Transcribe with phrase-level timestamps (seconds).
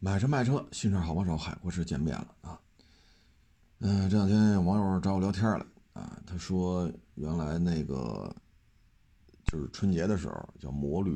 [0.00, 2.60] 买车卖车，新车好帮手，海阔士见面了啊。
[3.80, 8.32] 嗯，这两天有网友找我聊天了啊，他说原来那个
[9.44, 11.12] 就是春节的时候叫摩旅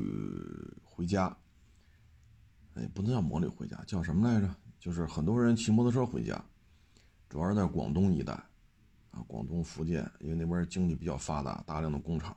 [0.83, 1.33] 回家，
[2.73, 4.53] 哎，不能叫摩旅回家，叫什么来着？
[4.79, 6.43] 就是很多人骑摩托车回家，
[7.29, 8.33] 主要是在广东一带
[9.11, 12.35] 啊，广东、福建，因为那边经济比较发达，大量的工厂，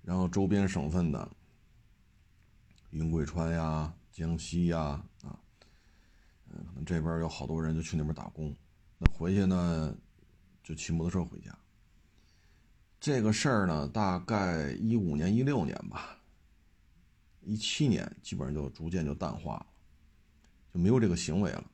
[0.00, 1.30] 然后周边省份的。
[2.90, 4.78] 云贵川呀，江西呀，
[5.24, 5.36] 啊，
[6.48, 8.54] 嗯，可能这边有好多人就去那边打工，
[8.96, 9.92] 那回去呢，
[10.62, 11.52] 就骑摩托车回家。
[13.00, 16.16] 这个事儿呢，大概一五年、一六年吧，
[17.40, 19.66] 一七年基本上就逐渐就淡化了，
[20.72, 21.64] 就没有这个行为了，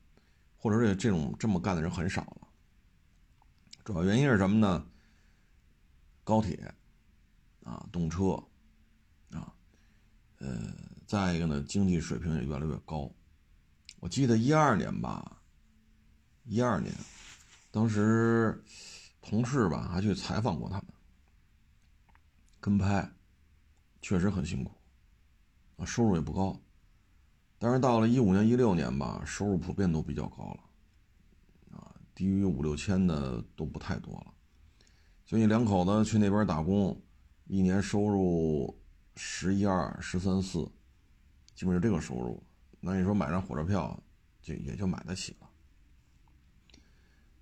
[0.57, 2.47] 或者这这种这么干的人很少了。
[3.83, 4.83] 主要原因是什么呢？
[6.23, 6.73] 高铁，
[7.65, 8.43] 啊，动车，
[10.41, 10.73] 呃。
[11.07, 13.11] 再一个呢，经济水平也越来越高。
[13.99, 15.41] 我记得一二年吧，
[16.45, 16.95] 一二年，
[17.69, 18.63] 当时
[19.21, 20.85] 同事吧还去采访过他们，
[22.61, 23.11] 跟拍，
[24.01, 24.71] 确实很辛苦，
[25.75, 26.57] 啊，收入也不高。
[27.59, 34.27] 但是到了一五年、一六年吧，收入普遍都比较高了，啊，低于五六千的都不太多了。
[35.25, 36.97] 所以两口子去那边打工，
[37.47, 38.80] 一年收入
[39.23, 40.67] 十一二、十三四。
[41.53, 42.41] 基本就这个收入，
[42.79, 43.95] 那你说买张火车票，
[44.41, 45.47] 就也就买得起了，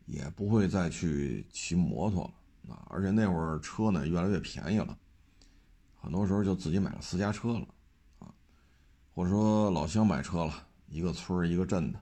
[0.06, 2.86] 也不会再去骑摩托了啊！
[2.90, 4.98] 而且那会儿车呢越来越便宜了，
[5.96, 7.66] 很多时候就自己买个私家车了
[8.20, 8.28] 啊，
[9.14, 12.02] 或者说老乡买车了，一个村一个镇的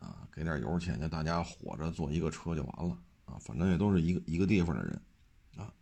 [0.00, 3.38] 啊，给点油钱，就大家伙着坐一个车就完了啊！
[3.38, 5.00] 反正也都是一个一个地方的人
[5.56, 5.72] 啊，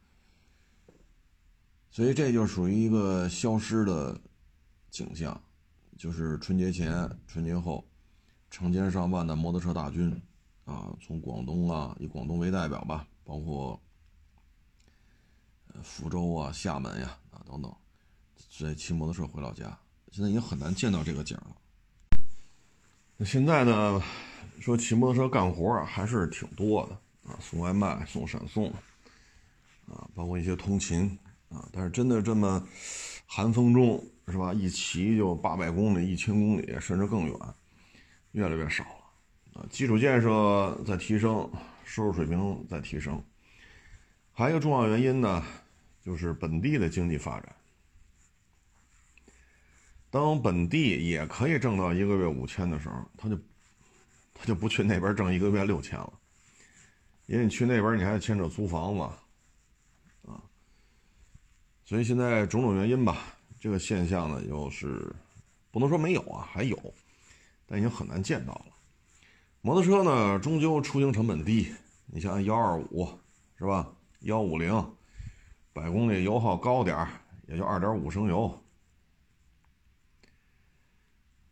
[1.97, 4.20] 所以这就属于一个消失的。
[4.91, 5.39] 景象，
[5.98, 7.83] 就是春节前、春节后，
[8.50, 10.11] 成千上万的摩托车大军，
[10.67, 13.78] 啊，从广东啊，以广东为代表吧，包括
[15.83, 17.74] 福州啊、厦门呀啊等等，
[18.58, 19.79] 在骑摩托车回老家。
[20.12, 21.56] 现在已经很难见到这个景了。
[23.17, 24.02] 那现在呢，
[24.61, 28.70] 说骑摩托车干活啊，还是挺多的啊，送外卖、送闪送，
[29.89, 31.18] 啊，包括一些通勤
[31.72, 32.67] 但是真的这么
[33.27, 34.02] 寒风中。
[34.28, 34.52] 是吧？
[34.52, 37.39] 一骑就八百公里、一千公里，甚至更远，
[38.33, 39.61] 越来越少了。
[39.61, 41.48] 啊，基础建设在提升，
[41.84, 43.22] 收入水平在提升。
[44.33, 45.44] 还有一个重要原因呢，
[46.05, 47.55] 就是本地的经济发展。
[50.11, 53.38] 当本地也可以挣到一个月五千的时候，他就
[54.34, 56.12] 他就不去那边挣一个月六千了，
[57.27, 59.08] 因为你去那边你还牵扯租房子，
[61.86, 63.17] 所以现在种种原因吧。
[63.58, 65.11] 这个现象呢，又是
[65.70, 66.77] 不能说没有啊，还有，
[67.67, 68.67] 但已经很难见到了。
[69.61, 71.73] 摩托车呢，终究出行成本低。
[72.07, 73.08] 你像幺二五
[73.57, 73.89] 是吧？
[74.20, 74.73] 幺五零，
[75.73, 77.07] 百公里油耗高点
[77.48, 78.53] 也就二点五升油。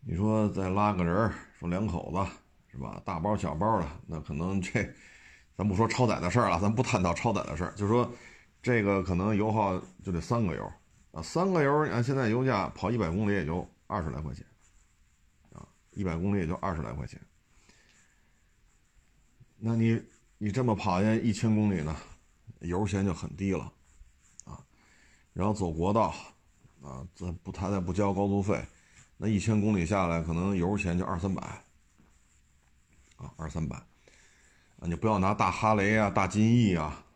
[0.01, 2.31] 你说再拉个人说两口子
[2.71, 3.01] 是吧？
[3.05, 4.89] 大包小包的，那可能这，
[5.57, 8.09] 咱不说超载的事儿了，咱不探讨超载的事儿，就说
[8.65, 10.73] 这个可能油耗就得三个油。
[11.13, 14.45] 啊，三个油，按现在油价跑一百公里也就二十来块钱，
[15.53, 17.21] 啊，一百公里也就二十来块钱。
[19.57, 20.03] 那你
[20.39, 21.97] 你这么跑下一千公里呢，
[22.63, 23.73] 油钱就很低了，
[24.45, 24.59] 啊，
[25.33, 26.13] 然后走国道，
[26.83, 28.61] 啊，这不他再不交高速费，
[29.17, 31.41] 那一千公里下来可能油钱就二三百，
[33.15, 33.87] 啊，二三百，啊，
[34.81, 37.07] 你不要拿大哈雷啊、大金翼啊，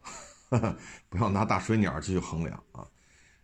[1.09, 2.87] 不要拿大水鸟继续衡量啊。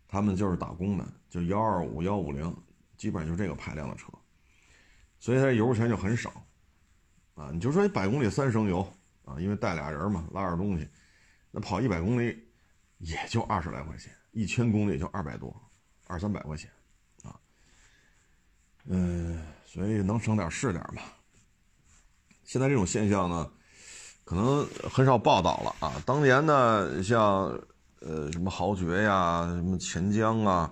[0.07, 2.57] 他们就是打工的，就幺二五、幺五零，
[2.97, 4.07] 基本上就是这个排量的车，
[5.19, 6.31] 所以它油钱就很少，
[7.35, 8.87] 啊，你就说你百公里三升油
[9.25, 10.89] 啊，因为带俩人嘛，拉点东西，
[11.51, 12.47] 那跑一百公里
[12.99, 15.53] 也就二十来块钱，一千公里也就二百多，
[16.07, 16.71] 二三百块钱，
[17.25, 17.35] 啊，
[18.85, 21.03] 嗯，所以能省点是点嘛。
[22.45, 23.50] 现在这种现象呢，
[24.25, 25.93] 可能很少报道了啊。
[26.05, 27.59] 当年呢，像。
[28.06, 30.71] 呃，什么豪爵呀，什么钱江啊，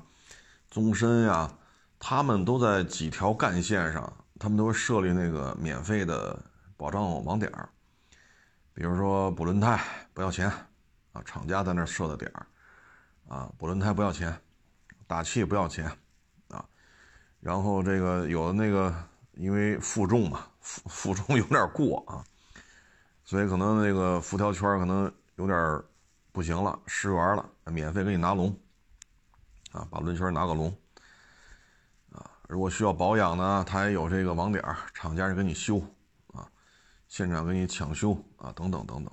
[0.70, 1.50] 宗申呀，
[1.98, 6.38] 他们都在几条干线上，他们都会设立那个免费的
[6.76, 7.66] 保障网点儿。
[8.74, 9.82] 比如说补轮胎
[10.12, 10.46] 不要钱，
[11.12, 12.46] 啊，厂家在那设的点儿，
[13.28, 14.38] 啊，补轮胎不要钱，
[15.06, 15.90] 打气不要钱，
[16.48, 16.62] 啊，
[17.40, 18.94] 然后这个有的那个
[19.36, 22.22] 因为负重嘛，负负重有点过啊，
[23.32, 25.82] 所以可能那个辐条圈可能有点。
[26.34, 28.58] 不行了，失缘了，免费给你拿龙，
[29.70, 30.74] 啊，把轮圈拿个龙，
[32.10, 34.64] 啊，如果需要保养呢，他也有这个网点，
[34.94, 35.78] 厂家也给你修
[36.32, 36.48] 啊，
[37.06, 39.12] 现场给你抢修啊，等等等等。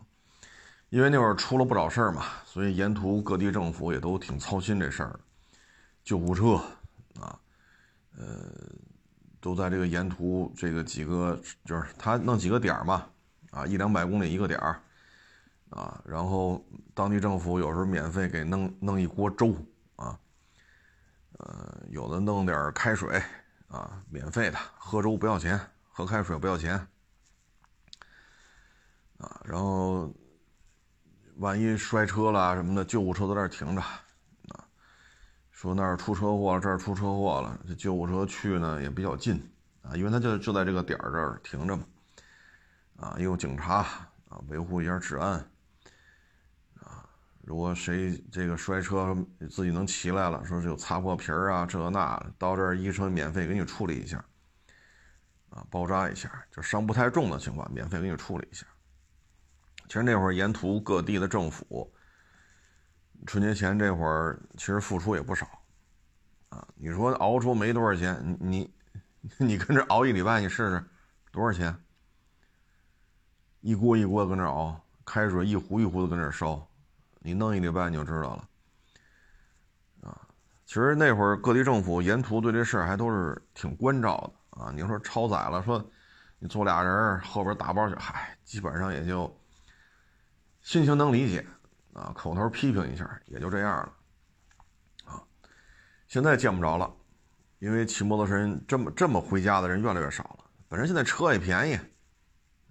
[0.88, 5.20] 因为那会儿出了不少事儿嘛，所以沿途各地政府也都挺操心这事儿，
[6.06, 6.54] 救护车
[7.20, 7.38] 啊，
[8.18, 8.50] 呃，
[9.42, 13.06] 都在这个沿途这个几个，就是他弄几个点嘛，
[13.52, 14.82] 啊，一两百公里一个点儿，
[15.70, 16.64] 啊，然后
[16.94, 19.56] 当地政府有时候免费给弄弄一锅粥
[19.96, 20.20] 啊，
[21.40, 23.22] 呃，有的弄点开水
[23.68, 25.60] 啊，免费的，喝粥不要钱，
[25.92, 26.76] 喝开水不要钱，
[29.18, 30.14] 啊，然后。
[31.40, 34.68] 万一摔车了什么的，救护车在那儿停着，啊，
[35.52, 39.42] 说那儿出车祸了，这儿出车祸了，这救护车去呢也比较近，
[39.82, 41.86] 啊，因为他就就在这个点儿这儿停着嘛，
[43.00, 43.78] 啊，也有警察
[44.28, 45.32] 啊，维护一下治安，
[46.82, 47.08] 啊，
[47.42, 49.16] 如果谁这个摔车
[49.50, 54.18] 自己能骑来了，说是有擦破皮儿啊，这那到这儿医生免费给你处理一下，
[55.50, 58.68] 啊，包扎一下，就伤不太重的情况，免费给你处理一下。
[59.88, 61.92] 其实那会儿沿途各地的政府，
[63.26, 65.48] 春节前这会儿其实付出也不少，
[66.50, 68.70] 啊，你说熬出没多少钱，你
[69.40, 70.84] 你跟这熬一礼拜，你试试
[71.32, 71.74] 多少钱？
[73.62, 76.68] 一锅一锅的跟那熬，开水一壶一壶的跟那烧，
[77.20, 78.50] 你弄一礼拜你就知道了，
[80.02, 80.22] 啊，
[80.66, 84.18] 其实那会儿各地政府沿途对这事儿还都是挺关照
[84.52, 84.72] 的啊。
[84.72, 85.84] 你说超载了，说
[86.40, 89.34] 你坐俩人后边打包去，嗨，基本上也就。
[90.62, 91.44] 心情能理解，
[91.94, 93.94] 啊，口头批评一下也就这样了，
[95.06, 95.24] 啊，
[96.10, 96.94] 现在见不着了，
[97.60, 100.46] 因为骑摩托车人这么这么回家的人越来越少了。
[100.68, 101.80] 本身现在车也便宜，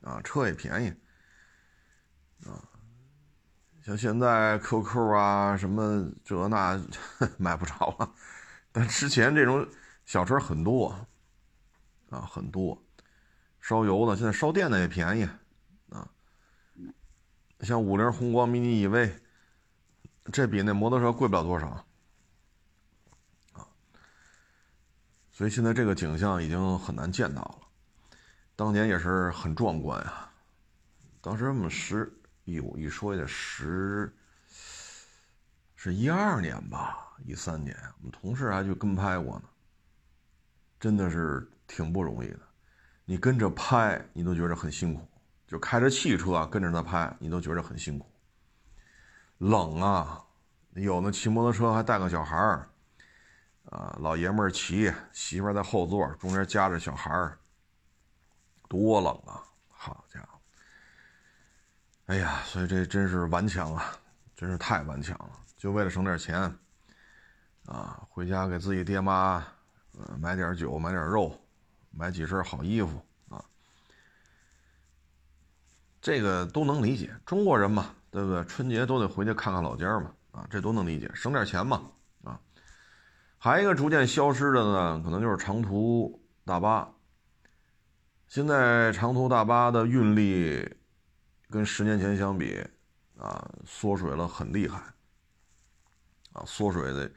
[0.09, 0.89] 啊，车也便宜，
[2.49, 2.65] 啊，
[3.85, 6.83] 像现在 QQ 啊什么这那
[7.37, 8.15] 买不着了，
[8.73, 9.69] 但之前这种
[10.07, 11.07] 小车很多，
[12.09, 12.83] 啊，很多，
[13.61, 15.29] 烧油的现在烧电的也便宜。
[15.91, 16.09] 啊
[17.61, 19.13] 像五菱宏光 mini EV，
[20.33, 21.85] 这比那摩托车贵不了多少，
[23.53, 23.69] 啊，
[25.33, 27.68] 所以现在这个景象已经很难见到了。
[28.59, 30.29] 当年也是很壮观啊，
[31.21, 32.13] 当时我们十，
[32.43, 34.13] 有一说也十，
[35.77, 39.45] 是一二年吧，一三年，我们同事还去跟拍过呢，
[40.81, 42.41] 真的是挺不容易的，
[43.05, 45.07] 你跟着拍，你都觉得很辛苦。
[45.47, 48.11] 就开着汽车跟着他拍，你都觉得很辛苦。
[49.39, 50.21] 冷啊，
[50.73, 52.69] 有的骑摩托车还带个小孩儿，
[53.67, 57.39] 啊，老爷们儿骑，媳妇儿在后座，中间夹着小孩儿，
[58.69, 59.43] 多冷啊！
[59.71, 60.39] 好家伙，
[62.07, 63.93] 哎呀，所以这真是顽强啊，
[64.35, 66.53] 真是太顽强了，就为了省点钱，
[67.67, 69.47] 啊，回家给自己爹妈，
[69.99, 71.33] 呃，买点酒，买点肉，
[71.91, 73.43] 买几身好衣服啊。
[76.01, 78.45] 这个都能理解，中国人嘛，对不对？
[78.45, 81.91] 春节都得回去看看老家嘛，啊，这都能理解，省点钱嘛，
[82.25, 82.41] 啊。
[83.39, 86.93] 还一个逐渐消失的呢，可能就是长途大巴。
[88.29, 90.69] 现在长途大巴的运力
[91.49, 92.63] 跟十年前相比，
[93.17, 94.79] 啊，缩水了很厉害，
[96.35, 97.11] 啊，缩水的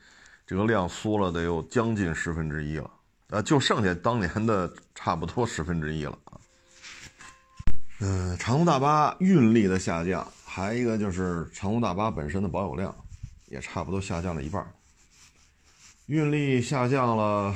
[0.47, 2.89] 这个量缩了得有将近十分之一了，
[3.29, 6.39] 啊，就剩下当年的差不多十分之一了啊。
[7.99, 12.95] 嗯，长途大巴运力的下降，还一个就是长途大巴本身的保有量，
[13.47, 14.65] 也差不多下降了一半。
[16.05, 17.53] 运力下降了，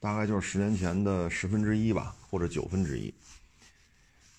[0.00, 3.12] 大概就是十年前的十分之一吧，或者九分之一。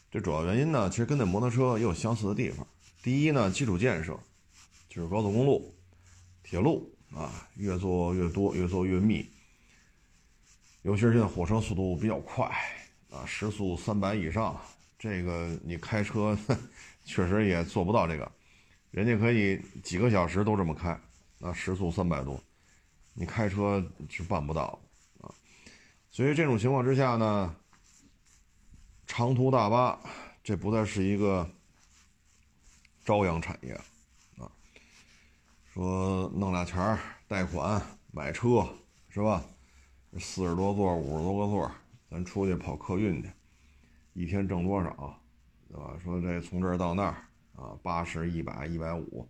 [0.09, 2.67] 这主要原因呢，其实跟那摩托车也有相似的地方。
[3.03, 4.19] 第一呢，基础建设，
[4.89, 5.73] 就是高速公路、
[6.43, 9.25] 铁路啊，越做越多，越做越密。
[10.81, 12.45] 尤其是现在火车速度比较快
[13.11, 14.59] 啊，时速三百以上。
[14.97, 16.37] 这个你开车
[17.05, 18.31] 确实也做不到这个，
[18.91, 20.99] 人家可以几个小时都这么开，
[21.39, 22.39] 那时速三百多，
[23.13, 24.79] 你开车是办不到。
[26.11, 27.55] 所以这种情况之下呢，
[29.07, 29.97] 长途大巴
[30.43, 31.49] 这不再是一个
[33.05, 33.71] 朝阳产业
[34.37, 34.51] 啊。
[35.73, 36.99] 说弄俩钱儿
[37.29, 38.67] 贷款买车
[39.07, 39.41] 是吧？
[40.19, 41.71] 四十多座五十多个座，
[42.09, 43.31] 咱出去跑客运去。
[44.11, 45.17] 一天挣多少，
[45.69, 45.97] 对吧？
[46.03, 47.15] 说这从这儿到那儿
[47.55, 49.25] 啊，八十、一百、一百五，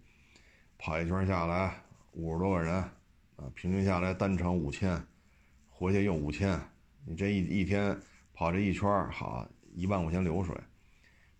[0.79, 1.79] 跑一圈下来
[2.13, 2.73] 五十多个人，
[3.35, 5.05] 啊，平均下来单程五千，
[5.69, 6.59] 回去又五千，
[7.05, 8.00] 你这一一天
[8.34, 10.55] 跑这一圈好一万块钱流水，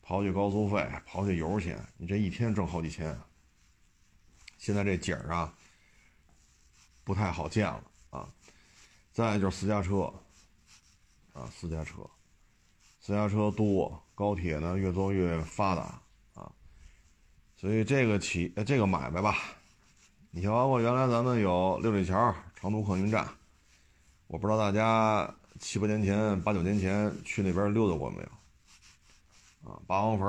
[0.06, 3.18] 刨去高速费，刨去油钱，你这一天挣好几千。
[4.58, 5.54] 现在这景儿啊，
[7.04, 8.30] 不太好见了啊。
[9.12, 10.14] 再就是私家车，
[11.34, 12.10] 啊，私家车，
[13.00, 16.02] 私家车多，高铁呢越做越发达
[16.34, 16.52] 啊，
[17.58, 19.36] 所以这个企这个买卖吧，
[20.30, 23.28] 你像包括原来咱们有六里桥长途客运站，
[24.28, 29.70] 我不知道大家七八年前、八九年前去那边溜达过没有？
[29.70, 30.28] 啊，八王坟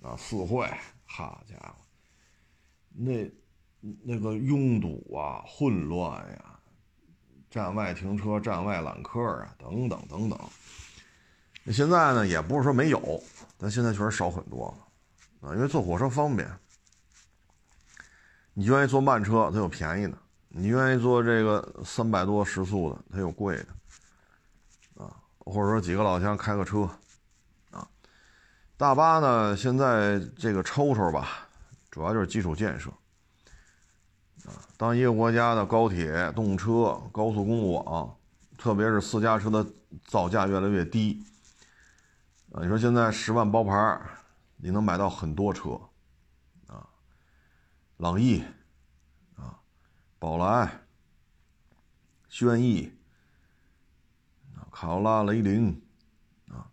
[0.00, 0.70] 啊，四惠，
[1.04, 1.74] 好家伙，
[2.92, 3.28] 那
[4.00, 6.44] 那个拥堵啊，混乱呀。
[7.50, 10.38] 站外停车、站外揽客啊，等等等等。
[11.64, 13.22] 那现在呢，也不是说没有，
[13.58, 15.54] 但现在确实少很多了啊。
[15.54, 16.48] 因为坐火车方便，
[18.54, 20.16] 你愿意坐慢车，它有便宜的；
[20.48, 23.66] 你愿意坐这个三百多时速的，它有贵的。
[25.44, 26.88] 或者说几个老乡开个车
[27.70, 27.88] 啊。
[28.76, 31.48] 大巴呢，现在这个抽抽吧，
[31.90, 32.90] 主要就是基础建设。
[34.44, 38.16] 啊，当一个国家的高铁、动车、高速公路网，
[38.58, 39.64] 特别是私家车的
[40.04, 41.24] 造价越来越低，
[42.50, 44.00] 啊，你说现在十万包牌，
[44.56, 45.80] 你能买到很多车，
[46.66, 46.88] 啊，
[47.98, 48.42] 朗逸，
[49.36, 49.58] 啊，
[50.18, 50.80] 宝来，
[52.28, 52.92] 轩逸，
[54.82, 55.80] 卡罗拉、雷凌，
[56.48, 56.66] 啊，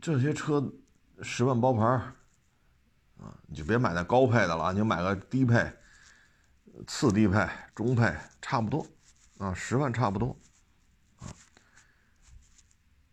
[0.00, 0.60] 这些车
[1.22, 5.72] 十万包牌，啊，你就别买那高配的了，你就买个低配。
[6.84, 8.84] 次低配、中配差不多，
[9.38, 10.36] 啊，十万差不多，
[11.20, 11.30] 啊，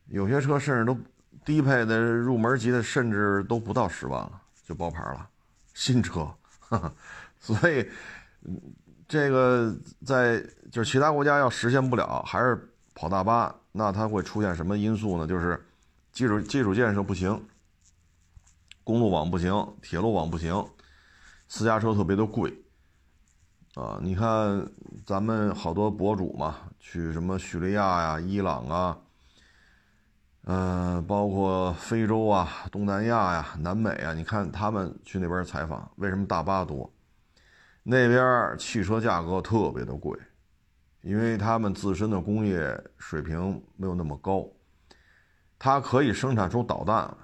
[0.08, 1.00] 有些车甚至都
[1.46, 5.30] 低配的入门级的，甚至都不到十万了，就包牌了，
[5.76, 6.36] 新车，
[7.40, 7.88] 所以
[9.08, 9.72] 这个
[10.04, 15.28] 在就是其他国家要实现不了，还是跑大巴，那它会出现什么因素呢？
[15.28, 15.62] 就是
[16.12, 17.44] 基础基础建设不行，
[18.84, 19.52] 公路网不行，
[19.82, 20.66] 铁路网不行，
[21.48, 22.54] 私家车特别的贵。
[23.74, 24.72] 啊，你看
[25.04, 28.98] 咱们好多博主嘛，去什么叙利亚呀、伊朗啊，
[30.44, 36.94] 嗯，包括非洲啊、东南亚呀、南美啊，你看他们去那边采访，为什么大巴多？
[37.82, 40.16] 那边汽车价格特别的贵，
[41.04, 44.50] 因为他们自身的工业水平没有那么高，
[45.60, 47.16] 它可以生产出导弹，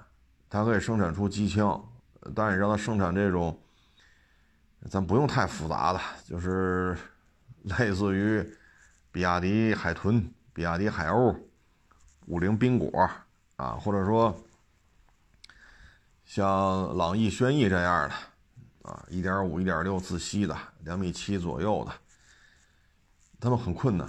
[0.48, 1.82] 它可以生产出机枪，
[2.34, 3.58] 但是让它生产这种。
[4.88, 6.96] 咱不用太复杂的，就是
[7.64, 8.42] 类似于
[9.12, 11.36] 比亚迪海豚、比亚迪海鸥、
[12.24, 13.10] 五菱缤果
[13.56, 14.34] 啊，或者说
[16.24, 21.92] 像朗逸、轩逸这样的啊，一点五、一点六自吸的，两米七左右的，
[23.40, 24.06] 他们很困难，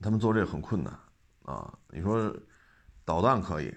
[0.00, 0.96] 他们做这个很困难
[1.42, 1.76] 啊。
[1.90, 2.34] 你说
[3.04, 3.74] 导弹可以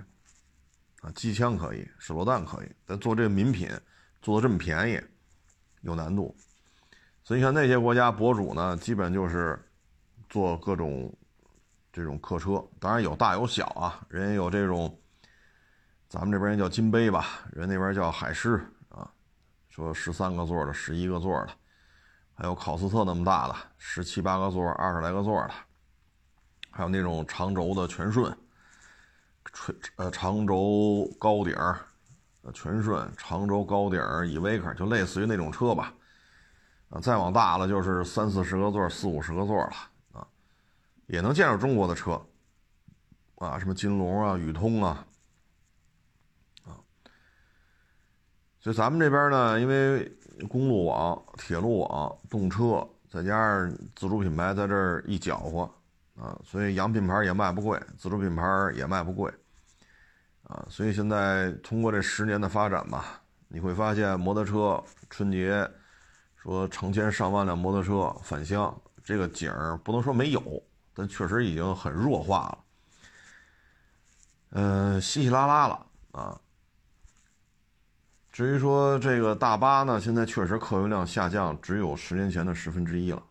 [1.01, 3.69] 啊，机枪可以，手榴弹可以，但做这个民品
[4.21, 5.01] 做的这么便宜。
[5.81, 6.33] 有难度，
[7.25, 9.61] 所以你看那些国家博主呢，基本就是
[10.29, 11.13] 做各种
[11.91, 13.99] 这种客车，当然有大有小啊。
[14.07, 14.97] 人家有这种，
[16.07, 19.11] 咱们这边叫金杯吧，人那边叫海狮啊，
[19.67, 21.53] 说十三个座的、十一个座的，
[22.35, 25.53] 还有考斯特那么大的，十七八个座、二十来个座的，
[26.71, 28.35] 还有那种长轴的全顺，
[29.51, 31.79] 垂呃长轴高顶儿。
[32.53, 33.97] 全顺、长轴高顶、
[34.27, 35.93] 依维柯，就类似于那种车吧。
[36.89, 39.71] 啊，再往大了就是三四十个座、四五十个座了
[40.11, 40.27] 啊，
[41.07, 42.21] 也能见着中国的车。
[43.35, 45.05] 啊，什么金龙啊、宇通啊，
[46.65, 46.75] 啊。
[48.59, 50.13] 所以咱们这边呢，因为
[50.49, 55.61] 公路网、铁路网、动车，再加上自主品牌在这儿一搅和，
[56.15, 58.43] 啊，所以洋品牌也卖不贵，自主品牌
[58.75, 59.31] 也卖不贵。
[60.43, 65.69] 啊，所以现在通过这十年的发展吧，你会发现摩托车春节
[66.35, 70.61] 说成千上万辆摩托车返乡，这个景儿不能说没有，
[70.93, 72.57] 但确实已经很弱化了，
[74.49, 76.39] 嗯，稀稀拉拉了啊。
[78.33, 83.23] 至于说这个大巴呢，现在确实客运量下降，只有十年前的十分之一了，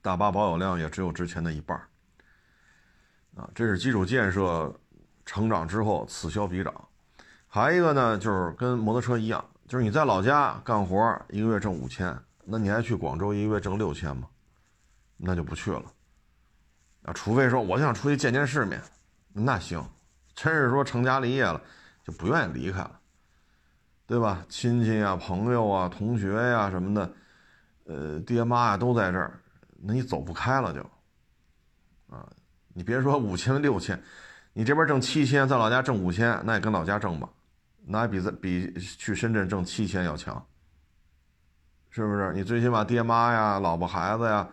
[0.00, 1.76] 大巴保有量也只有之前的一半
[3.34, 4.74] 啊，这是基础建设。
[5.24, 6.74] 成长之后此消彼长，
[7.46, 12.12] 还一个呢，就是跟摩托车一样，就是你在老家干活一个月挣五千，
[12.44, 14.28] 那你还去广州一个月挣六千吗？
[15.16, 15.84] 那就不去了。
[17.04, 18.82] 啊，除非说我想出去见见世面，
[19.32, 19.82] 那行。
[20.34, 21.62] 真是说成家立业了，
[22.04, 23.00] 就不愿意离开了，
[24.06, 24.44] 对吧？
[24.48, 27.14] 亲戚啊、朋友啊、同学呀什么的，
[27.84, 29.40] 呃，爹妈呀都在这儿，
[29.80, 30.80] 那你走不开了就。
[32.14, 32.28] 啊，
[32.74, 34.00] 你别说五千六千。
[34.52, 37.26] 你这边挣七千，在老家挣五千，那也跟老家挣吧，
[37.86, 40.46] 那也比在比去深圳挣七千要强，
[41.88, 42.34] 是不是？
[42.34, 44.46] 你最起码爹妈呀、老婆孩子呀，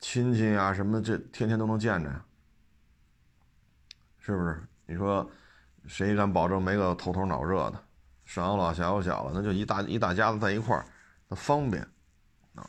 [0.00, 2.24] 亲戚啊什么，这天天都能见着呀，
[4.18, 4.60] 是不是？
[4.86, 5.30] 你说
[5.86, 7.80] 谁敢保证没个头头脑热的，
[8.28, 10.84] 上有老下有小了，那就一大一大家子在一块儿，
[11.28, 11.82] 那方便
[12.54, 12.68] 啊。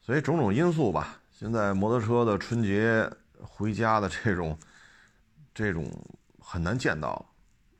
[0.00, 3.10] 所以种种因素吧，现在摩托车的春节
[3.40, 4.56] 回家的这种
[5.52, 5.90] 这种
[6.38, 7.08] 很难见到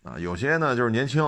[0.03, 0.19] 了啊。
[0.19, 1.23] 有些呢就是年轻，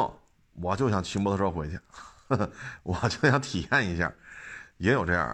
[0.54, 1.78] 我就想骑摩托车回去，
[2.26, 2.50] 呵 呵
[2.82, 4.12] 我就想体验一下，
[4.78, 5.28] 也有这样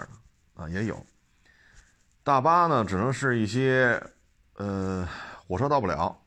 [0.55, 1.07] 的啊，也有。
[2.23, 3.99] 大巴呢，只能是一些，
[4.57, 5.09] 呃，
[5.49, 6.21] 火车到不了，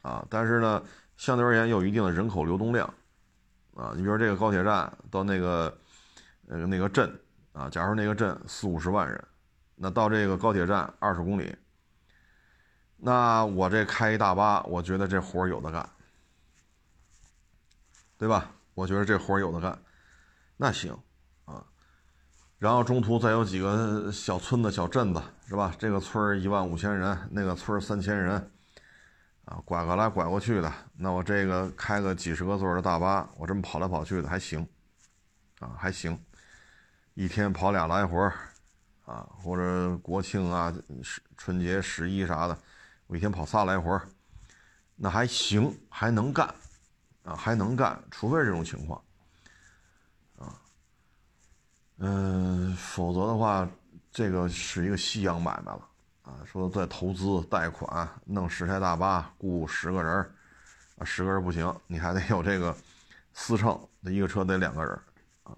[0.00, 0.82] 啊，但是呢，
[1.20, 2.86] 相对而言有一定的人口流动量，
[3.74, 5.78] 啊，你比如这个高铁站到那个，
[6.48, 7.14] 呃，那个镇，
[7.52, 9.22] 啊，假如那个镇四五十万人，
[9.74, 11.54] 那到这个高铁站二十公里，
[12.96, 15.86] 那我这开一大巴，我觉得这活儿有的干，
[18.16, 18.50] 对吧？
[18.72, 19.78] 我觉得这活儿有的干，
[20.56, 20.90] 那行。
[21.44, 21.62] 啊
[22.56, 25.74] 然后中途再有几个小村子、小镇子，是吧？
[25.78, 28.50] 这个村儿一万五千人，那个村儿三千人，
[29.50, 30.72] 啊，拐过来拐过去的。
[30.94, 34.64] 那我这个开个几十个座的大巴，我这么跑来跑去的还行，
[35.58, 36.16] 啊，还行。
[37.14, 38.16] 一天跑俩来回
[39.04, 40.72] 啊，或者国庆啊、
[41.36, 42.56] 春节十一啥的，
[43.08, 43.98] 我一天跑仨来回
[44.94, 46.46] 那还行，还能干，
[47.24, 48.00] 啊，还能干。
[48.08, 49.02] 除非这种情况。
[50.38, 50.54] 啊
[51.98, 53.68] 嗯，否则的话，
[54.12, 55.88] 这个是一个夕阳买卖了
[56.30, 56.38] 啊！
[56.44, 60.14] 说在投资贷款弄十台大巴，雇十个人
[60.96, 62.74] 啊，十个人不行，你还得有这个
[63.34, 64.92] 司乘，那一个车得两个人
[65.42, 65.56] 啊。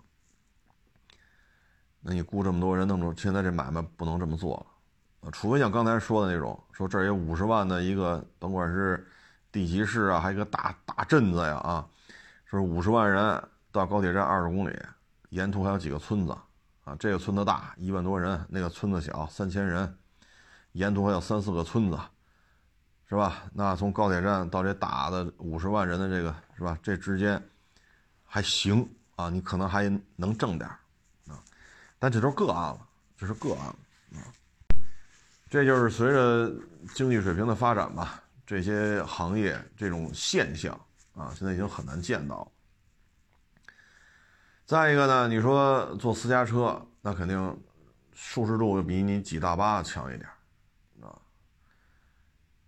[2.00, 5.30] 那你雇这么多人弄出，现在这买卖不能这么做了啊！
[5.30, 9.06] 除非像刚才说的那种，说这儿有五十万的一个，甭管是
[9.50, 11.86] 地级市啊，还有一个大大镇子呀啊，
[12.46, 14.74] 说五十万人到高铁站二十公里。
[15.30, 16.36] 沿途还有几个村子，
[16.84, 19.96] 啊，这个村子大，一万多人；那个村子小，三千人。
[20.72, 21.98] 沿途还有三四个村子，
[23.08, 23.44] 是吧？
[23.52, 26.78] 那从高铁站到这大的五十万人的这个，是吧？
[26.82, 27.42] 这之间
[28.24, 30.68] 还行啊，你可能还能挣点
[31.28, 31.38] 啊。
[31.98, 32.80] 但这都是个案了，
[33.16, 33.66] 这是个案
[34.14, 34.24] 啊。
[35.50, 36.50] 这就是随着
[36.94, 40.72] 经济水平的发展吧，这些行业这种现象
[41.14, 42.48] 啊，现在已经很难见到了。
[44.64, 47.62] 再一个呢，你说坐私家车，那肯定
[48.14, 50.26] 舒适度比你挤大巴强一点，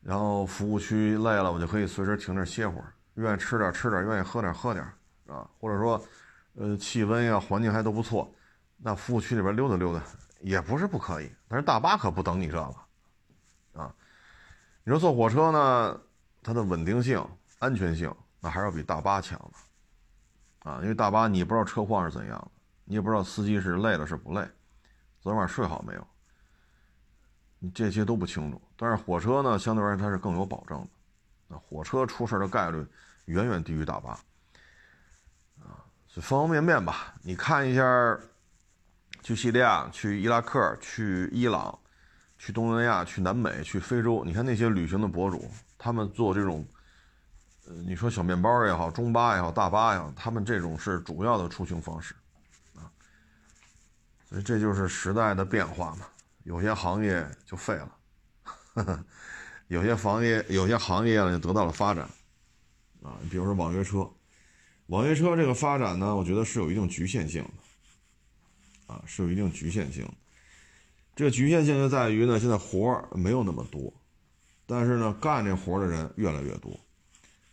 [0.04, 4.84] 然后服务区累了，我就可以随时停那歇会儿，愿意吃点吃点，愿意喝点喝点，
[5.26, 5.48] 啊。
[5.58, 6.04] 或者说，
[6.56, 8.30] 呃，气温呀、环境还都不错，
[8.76, 10.02] 那服务区里边溜达溜达
[10.40, 11.32] 也不是不可以。
[11.48, 13.94] 但是大巴可不等你这个，啊。
[14.84, 15.98] 你说坐火车呢，
[16.42, 17.26] 它的稳定性、
[17.58, 20.70] 安全性，那还是要比大巴强的。
[20.70, 22.50] 啊，因为大巴你不知道车况是怎样的，
[22.84, 24.46] 你也不知道司机是累了是不累，
[25.20, 26.06] 昨天晚上睡好没有，
[27.58, 28.60] 你这些都不清楚。
[28.76, 30.88] 但是火车呢，相对而言它是更有保证的，
[31.48, 32.86] 那，火车出事的概率
[33.26, 34.10] 远远低于大巴，
[35.60, 38.18] 啊，所以方方面面吧，你看一下，
[39.22, 41.78] 去叙利亚、去伊拉克、去伊朗、
[42.38, 46.66] 去东南亚、去南美、去非洲，你看那些旅行的博主，他们做这种。
[47.66, 52.14] 呃，你说小面包也好，中巴也好，大巴也好，他们这种是主要的出行方式，
[52.76, 52.84] 啊，
[54.28, 56.04] 所以这就是时代的变化嘛。
[56.44, 59.04] 有些行业就废了，
[59.68, 62.08] 有些行业有些行业呢就得到了发展，
[63.02, 64.08] 啊，比如说网约车，
[64.86, 70.08] 网约车这个发展呢，我觉得是有一定局限性的，啊，是有一定局限性。
[71.16, 73.92] 这个局限性就在于呢，现在活儿没有那么多，
[74.66, 76.78] 但是呢，干这活儿的人越来越多。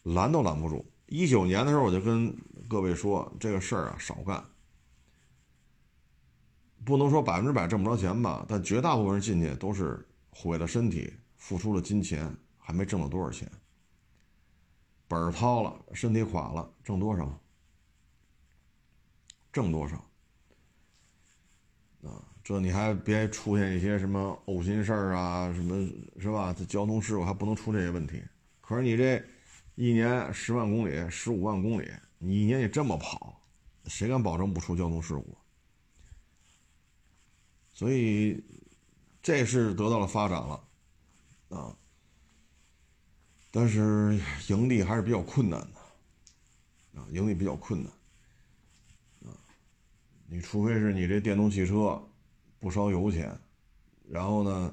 [0.04, 0.84] 拦都拦不住。
[1.06, 2.36] 一九年的时候，我就跟
[2.68, 4.44] 各位说，这个事儿啊少干，
[6.84, 13.50] 不能说百分之百挣不着钱吧，但绝大部分人进去都是毁了身体，付出了金钱，还没挣到多少钱。
[15.08, 17.40] 本儿掏了，身体垮了，挣多少？
[19.52, 19.96] 挣多少？
[22.04, 25.88] 啊，这你还别出现一些什么呕心事儿啊，什么
[26.20, 26.54] 是吧？
[26.54, 28.24] 这交通事故还不能出这些问题。
[28.62, 29.24] 可是你这。
[29.76, 31.90] 一年十万公里，十五万公里，
[32.20, 33.42] 你一年你这么跑，
[33.86, 35.36] 谁敢保证不出交通事故？
[37.82, 38.40] 所以，
[39.24, 40.64] 这是得到了发展了，
[41.50, 41.76] 啊，
[43.50, 47.92] 但是盈利还是比较困难的，啊，盈利比较困难，
[49.26, 49.34] 啊，
[50.28, 52.00] 你除非是你这电动汽车
[52.60, 53.36] 不烧油钱，
[54.08, 54.72] 然后呢，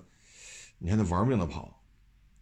[0.76, 1.82] 你还得玩命的跑。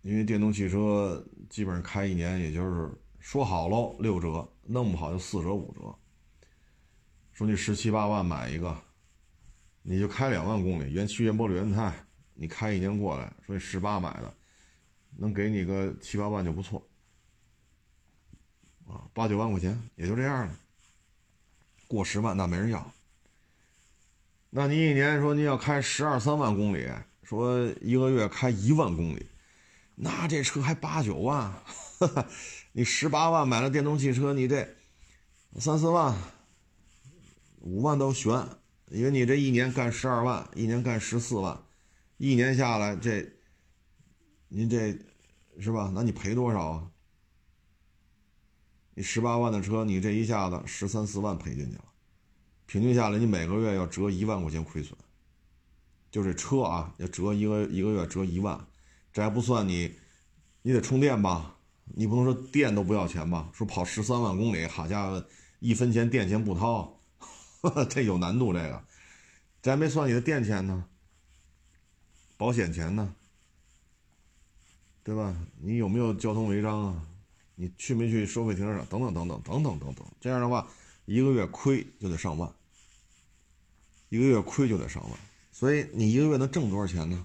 [0.02, 5.94] 因为电动汽车基本上开一年，也就是说好喽六折，弄不好就四折五折。
[7.32, 8.76] 说你十七八万买一个，
[9.88, 11.94] 你就开两万公里，原漆原玻璃原胎，
[12.34, 14.34] 你开一年过来，说你十八买的，
[15.16, 16.84] 能给你个七八万就不错，
[18.88, 20.58] 啊，八九万块钱也就这样了。
[21.86, 22.92] 过十万那没人要。
[24.50, 26.90] 那你一年说你要开十二三万公里，
[27.22, 29.24] 说一个月开一万公里，
[29.94, 31.54] 那这车还八九万，
[32.72, 34.66] 你十八万买了电动汽车，你这
[35.60, 36.12] 三四万、
[37.60, 38.48] 五万都悬，
[38.90, 41.64] 因为你这一年干十二万，一年干十四万，
[42.18, 43.28] 一年下来这，
[44.48, 44.96] 您这
[45.58, 45.90] 是吧？
[45.94, 46.90] 那你赔多少啊？
[48.94, 51.84] 你十八万的车，你这一下子十三四万赔进去了。
[52.66, 54.96] 平均下来，你每个月要折一万块钱亏损，
[56.10, 58.66] 就这车啊，要折一个一个月折一万，
[59.12, 59.92] 这还不算你，
[60.62, 61.58] 你得充电吧？
[61.94, 63.50] 你不能说电都不要钱吧？
[63.52, 65.26] 说跑十三万公里，好家伙，
[65.58, 66.95] 一分钱电钱不掏，
[67.90, 68.52] 这有难度。
[68.52, 68.84] 这个，
[69.62, 70.84] 这还没算你的电钱呢，
[72.36, 73.14] 保险钱呢，
[75.02, 75.36] 对吧？
[75.60, 77.06] 你有没有交通违章啊？
[77.54, 78.86] 你去没去收费停车场？
[78.86, 80.68] 等等等等等等等等，这样的话。
[81.08, 82.52] 一个月亏就得上万，
[84.08, 85.12] 一个月亏就得上万，
[85.52, 87.24] 所以你一个月能挣多少钱呢？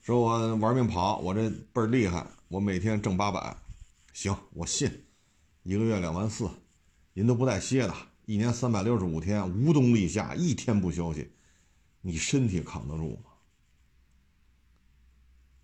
[0.00, 3.56] 说我玩命跑，我这倍儿厉害，我每天挣八百，
[4.12, 5.04] 行，我信，
[5.64, 6.48] 一个月两万四，
[7.14, 7.92] 您都不带歇的，
[8.32, 11.30] 一年三百六十五天无冬立夏，一天不休息，
[12.00, 13.24] 你身体扛得住吗？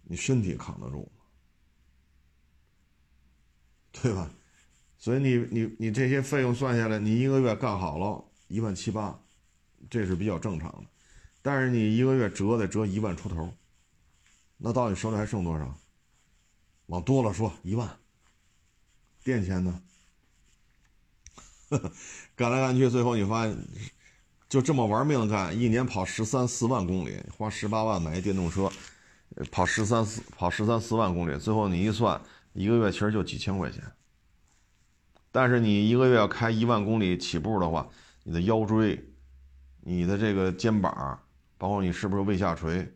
[0.03, 1.25] 你身体扛得住吗？
[3.91, 4.31] 对吧？
[4.99, 9.19] 所以你你你这些费用算下来，你一个月干好了一万七八，
[9.89, 10.85] 这是比较正常的。
[11.41, 13.51] 但是你一个月折得折一万出头，
[14.59, 15.75] 那到底手里还剩多少？
[16.89, 17.99] 往多了说一万。
[19.25, 19.83] 电钱呢？
[22.35, 23.57] 干来干去，最后你发现
[24.49, 28.71] 就这么玩命干，一年跑十三四万公里，花十八万买一电动车，
[29.51, 32.21] 跑十三四跑十三四万公里，最后你一算，
[32.55, 33.83] 一个月其实就几千块钱。
[35.31, 37.87] 但是你一个月要开一万公里起步的话，
[38.25, 38.99] 你的腰椎、
[39.83, 41.21] 你的这个肩膀，
[41.59, 42.91] 包括你是不是胃下垂，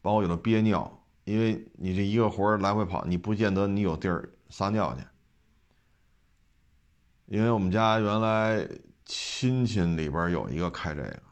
[0.00, 5.04] 包括有的憋尿，因为你这一个活来回跑，你不见得你有地儿撒尿去。
[7.32, 8.68] 因为我们家原来
[9.06, 11.22] 亲戚里边有一个开这个，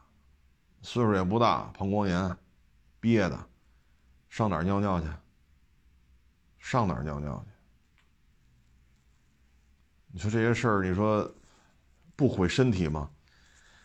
[0.80, 2.34] 岁数也不大，膀胱炎，
[3.00, 3.38] 憋的，
[4.30, 5.06] 上哪儿尿尿去？
[6.58, 7.50] 上哪儿尿尿去？
[10.10, 11.30] 你说这些事儿，你说
[12.16, 13.10] 不毁身体吗？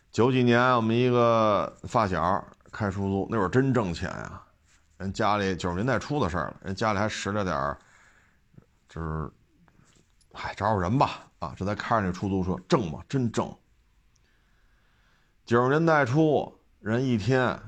[0.09, 4.41] 九几年我们一个发小开出租，那会儿真挣钱呀。
[4.95, 7.77] 人家里九十年代初的事儿了，人家里还拾了点儿，
[8.87, 9.29] 就是，
[10.35, 11.55] 嗨，找找人吧啊！
[11.55, 13.03] 这才开着那出租车，挣吗？
[13.07, 13.57] 真挣。
[15.45, 17.59] 九十年代初，人一天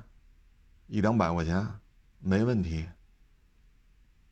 [0.87, 1.65] 一两百块钱
[2.19, 2.87] 没问题。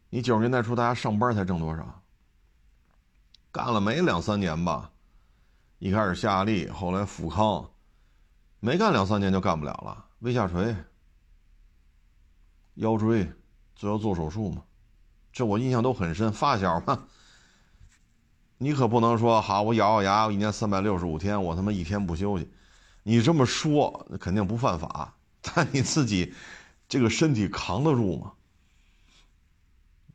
[0.09, 2.01] 你九十年代初大家上班才挣多少？
[3.51, 4.91] 干了没两三年吧，
[5.79, 7.69] 一开始夏利，后来富康，
[8.59, 10.75] 没干两三年就干不了了，胃下垂、
[12.73, 13.31] 腰椎，
[13.75, 14.63] 最后做手术嘛，
[15.31, 16.31] 这我印象都很深。
[16.33, 17.07] 发小嘛，
[18.57, 22.49] 你可不能说好，我咬咬牙，我一年三百六十五天，我他妈一天不休息，
[23.03, 26.33] 你这么说肯定不犯法，但你自己
[26.87, 28.33] 这个身体扛得住吗？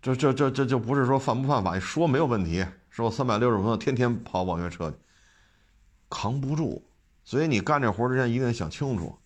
[0.02, 2.66] 这这这这就不是说犯不犯法，说没有问题。
[2.88, 4.96] 说三百六十五天天天跑网约车去，
[6.08, 6.84] 扛不住，
[7.22, 9.16] 所以你干这活之前一定得想清楚，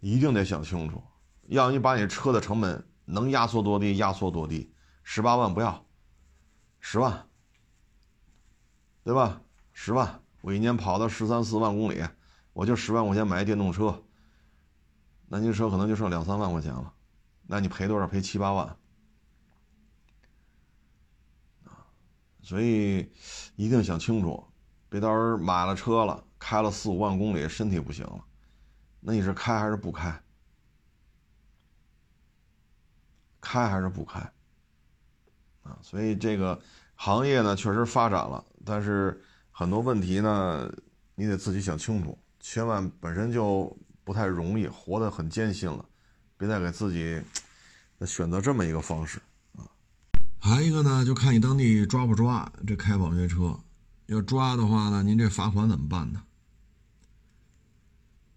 [0.00, 1.02] 一定得想清楚，
[1.48, 5.84] 要你把你车的成本能压缩多低压缩多低，十八万不要，
[6.80, 7.26] 十万，
[9.04, 9.40] 对吧？
[9.72, 12.04] 十万，我一年跑到十三四万公里，
[12.52, 14.02] 我就十万块钱买一电动车，
[15.28, 16.92] 那你车可能就剩两三万块钱了，
[17.46, 18.06] 那你赔多少？
[18.06, 18.76] 赔七八万。
[22.42, 23.10] 所以
[23.56, 24.44] 一定想清楚，
[24.88, 28.24] 别到时候买了车了，开了四五万公里，身体不行了，
[29.00, 30.22] 那你是开还是不开？
[33.40, 34.20] 开还是不开？
[35.62, 36.60] 啊，所以这个
[36.96, 39.20] 行业呢确实发展了，但是
[39.50, 40.72] 很多问题呢，
[41.14, 45.84] 你得自己想清楚，千万本身就不太容易，活得很艰辛了，
[46.36, 47.20] 别再给自己
[48.06, 49.20] 选择这么一个方式
[49.56, 49.66] 啊。
[50.38, 53.58] 还有一个呢，就看你当地抓不抓这开网约车。
[54.06, 56.22] 要抓的话呢，您这罚款怎么办呢？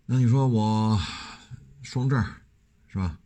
[0.06, 1.00] 那你说我
[1.82, 2.24] 双证
[2.88, 3.18] 是吧？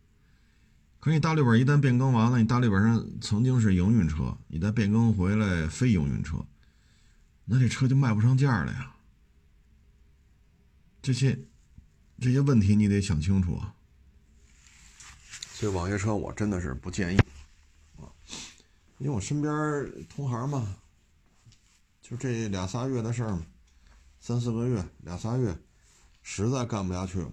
[0.98, 6.44] 可你大绿本一旦变更完了，你大绿本上曾经是营运车，你再变更回来非营运车，
[7.52, 8.94] 那这车就卖不上价了呀。
[11.02, 11.36] 这些
[12.20, 13.74] 这些问题你得想清楚啊。
[15.52, 17.18] 所以网约车我真的是不建议
[17.96, 18.06] 啊，
[18.98, 19.52] 因为我身边
[20.08, 20.76] 同行嘛，
[22.00, 23.36] 就这俩仨月的事儿，
[24.20, 25.58] 三四个月，俩仨月，
[26.22, 27.32] 实在干不下去了，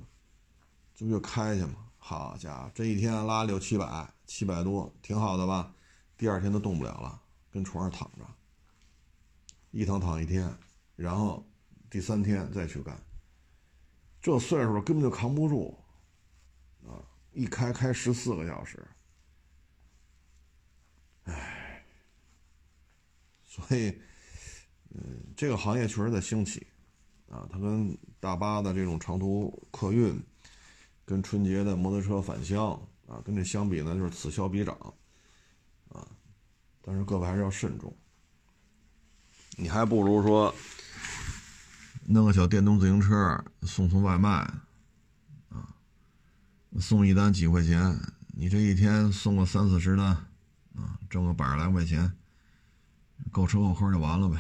[0.96, 1.76] 这不就开去嘛。
[2.00, 5.72] 好家伙，这一天拉六七百，七百多，挺好的吧？
[6.18, 8.26] 第二天都动不了了，跟床上躺着，
[9.78, 10.52] 一躺躺一天，
[10.96, 11.48] 然后
[11.88, 13.00] 第三天再去干。
[14.20, 15.78] 这岁数根本就扛不住，
[16.84, 16.98] 啊，
[17.32, 18.84] 一开开十四个小时，
[21.26, 21.86] 唉，
[23.44, 23.96] 所以，
[24.90, 26.66] 嗯，这个行业确实在兴起，
[27.30, 30.20] 啊，它跟大巴的这种长途客运，
[31.06, 32.72] 跟春节的摩托车返乡，
[33.06, 34.76] 啊，跟这相比呢，就是此消彼长。
[35.90, 36.08] 啊
[36.82, 37.96] 但是各位还是要慎重，
[39.60, 40.54] 你还不如说
[42.06, 44.30] 弄个小电动自行车送送外卖，
[45.50, 45.74] 啊，
[46.80, 50.06] 送一单几块钱，你这一天送个三四十单，
[50.76, 52.14] 啊，挣个百十来块钱，
[53.32, 54.38] 够吃够喝就完了呗，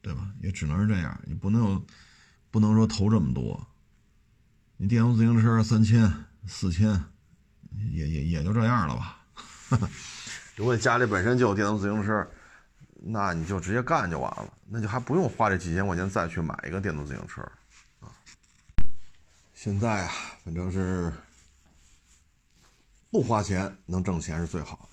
[0.00, 0.30] 对吧？
[0.40, 1.86] 也只能是这样，你不能有，
[2.50, 3.68] 不能说投这么多，
[4.78, 6.10] 你电动自行车三千
[6.46, 7.04] 四千，
[7.90, 9.18] 也也也就这样了吧。
[10.56, 12.26] 如果家里本身就有电动自行车，
[13.04, 17.42] 那你就直接干就完了，那就还不用花这几千块钱再去买一个电动自行车
[17.98, 18.14] 啊。
[19.54, 20.12] 现在啊，
[20.44, 21.12] 反正是
[23.10, 24.88] 不花钱能挣钱是最好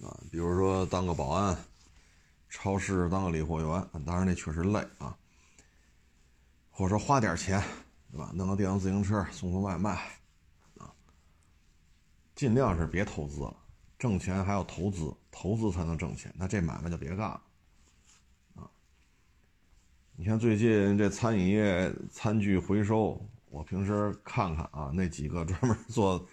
[0.00, 0.20] 的啊。
[0.30, 1.56] 比如说当个保安，
[2.50, 5.16] 超市当个理货员，当然那确实累啊。
[6.70, 7.62] 或者说花点钱，
[8.10, 8.32] 对吧？
[8.34, 9.92] 弄个电动自行车送送外卖
[10.78, 10.90] 啊，
[12.34, 13.56] 尽量是别投资了。
[13.98, 16.32] 挣钱还要投资，投资才能挣钱。
[16.36, 17.40] 那这买卖就别干了，
[20.22, 26.24] 你看最近这餐饮业餐具回收，我平时看看啊，那几个专门做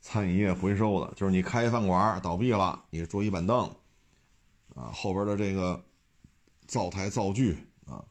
[0.00, 3.64] 餐饮业回收的，就是你开饭馆倒闭了，你桌椅板凳，
[4.74, 5.80] 啊，后边的这个
[6.66, 8.04] 灶台灶具啊，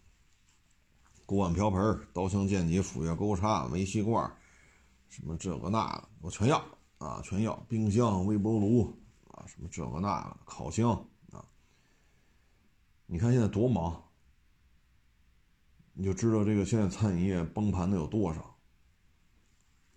[1.25, 4.31] 锅碗瓢盆、刀枪剑戟斧钺钩叉煤气罐，
[5.09, 6.63] 什么这个那个，我全要。
[6.99, 8.97] 啊，全要冰箱、微波炉
[9.31, 10.91] 啊，什么这个那个，烤箱
[11.33, 11.43] 啊。
[13.05, 14.01] 你看现在多忙，
[15.97, 18.39] 你就知道这个现在餐饮业崩盘的有多少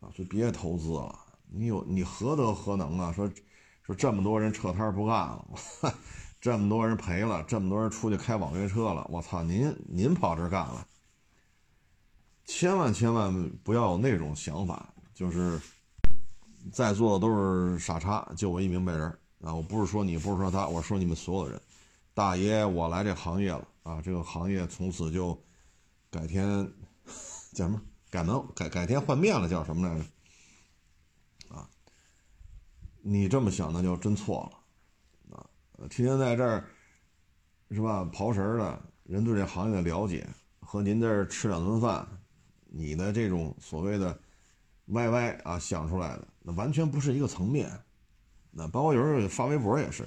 [0.00, 0.08] 啊！
[0.16, 1.14] 所以别投资了，
[1.50, 3.12] 你有你何德何能啊？
[3.12, 3.30] 说
[3.82, 5.44] 说这么多人撤摊不干了，
[6.40, 9.42] 这么多人赔了，这么多人出去开网约车了，我操！
[9.42, 10.86] 您您跑这干了，
[12.46, 15.60] 千万千万不要有那种想法，就是。
[16.70, 19.08] 在座的都是傻叉，就我一明白人
[19.40, 19.54] 啊！
[19.54, 21.62] 我不是说你，不是说他，我说你们所有的人。
[22.12, 24.02] 大爷，我来这行业了啊！
[24.02, 25.42] 这个行业从此就
[26.10, 26.70] 改天
[27.54, 27.80] 叫什么？
[28.10, 31.54] 改能改改天换面了，叫什么来着？
[31.54, 31.68] 啊！
[33.02, 34.50] 你这么想，那就真错
[35.30, 35.46] 了啊！
[35.88, 36.64] 天天在这儿
[37.70, 38.04] 是吧？
[38.12, 40.28] 刨食的人对这行业的了解
[40.60, 42.06] 和您这儿吃两顿饭，
[42.66, 44.20] 你的这种所谓的。
[44.86, 47.70] 歪歪啊，想出来的那完全不是一个层面。
[48.50, 50.04] 那包括有时候发微博也是，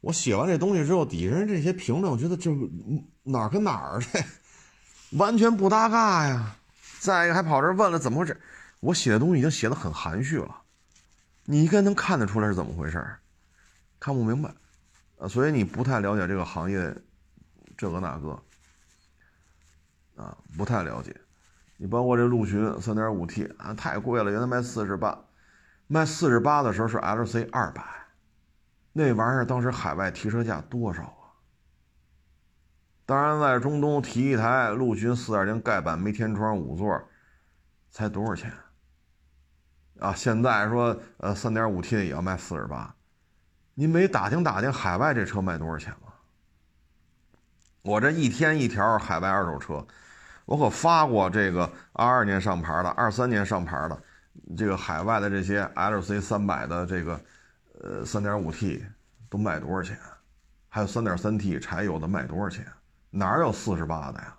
[0.00, 2.52] 我写完这东西之后，底下人这些评论，我觉得就
[3.22, 4.24] 哪儿跟哪儿的，
[5.12, 6.56] 完全不搭嘎呀。
[7.00, 8.38] 再一个还跑这问了怎么回事，
[8.80, 10.62] 我写的东西已经写的很含蓄了，
[11.44, 13.02] 你应该能看得出来是怎么回事，
[13.98, 14.52] 看不明白，
[15.18, 16.94] 啊，所以你不太了解这个行业，
[17.76, 18.42] 这个那个，
[20.16, 21.16] 啊，不太了解。
[21.78, 25.18] 你包括这陆巡三点五 T 啊，太贵了，原来卖四十八，
[25.86, 27.82] 卖四十八的时候是 LC 二百，
[28.92, 31.16] 那玩意儿当时海外提车价多少？
[33.10, 37.02] 当然，在中东提一台陆巡四点零盖板没天窗五座，
[37.90, 38.52] 才多少钱？
[39.98, 42.94] 啊，现在说呃三点五 T 的也要卖四十八，
[43.74, 46.12] 您没打听打听海外这车卖多少钱吗？
[47.82, 49.84] 我这一天一条海外二手车。
[50.44, 54.02] 我可发过这个二二年上牌的、二三年上牌的，
[54.56, 57.20] 这个海外的这些 LC 三百的这个，
[57.82, 58.86] 呃，三点五 T
[59.28, 59.98] 都卖多少钱？
[60.68, 62.64] 还有三点三 T 柴油的卖多少钱？
[63.10, 64.36] 哪有四十八的呀？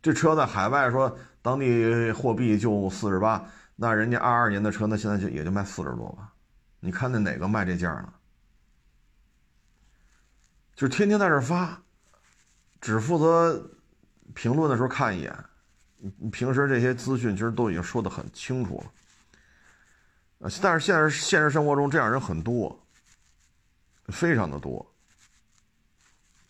[0.00, 3.44] 这车在海外说当地货币就四十八，
[3.76, 6.32] 那人家二二年的车，那现在就也就卖四十多吧？
[6.80, 8.12] 你看那哪个卖这价呢？
[10.74, 11.82] 就天天在这发，
[12.80, 13.70] 只负责。
[14.34, 15.44] 评论的时候看一眼，
[16.30, 18.82] 平时这些资讯其实都已经说得很清楚
[20.38, 22.82] 了，但是现实现实生活中这样人很多，
[24.06, 24.90] 非常的多，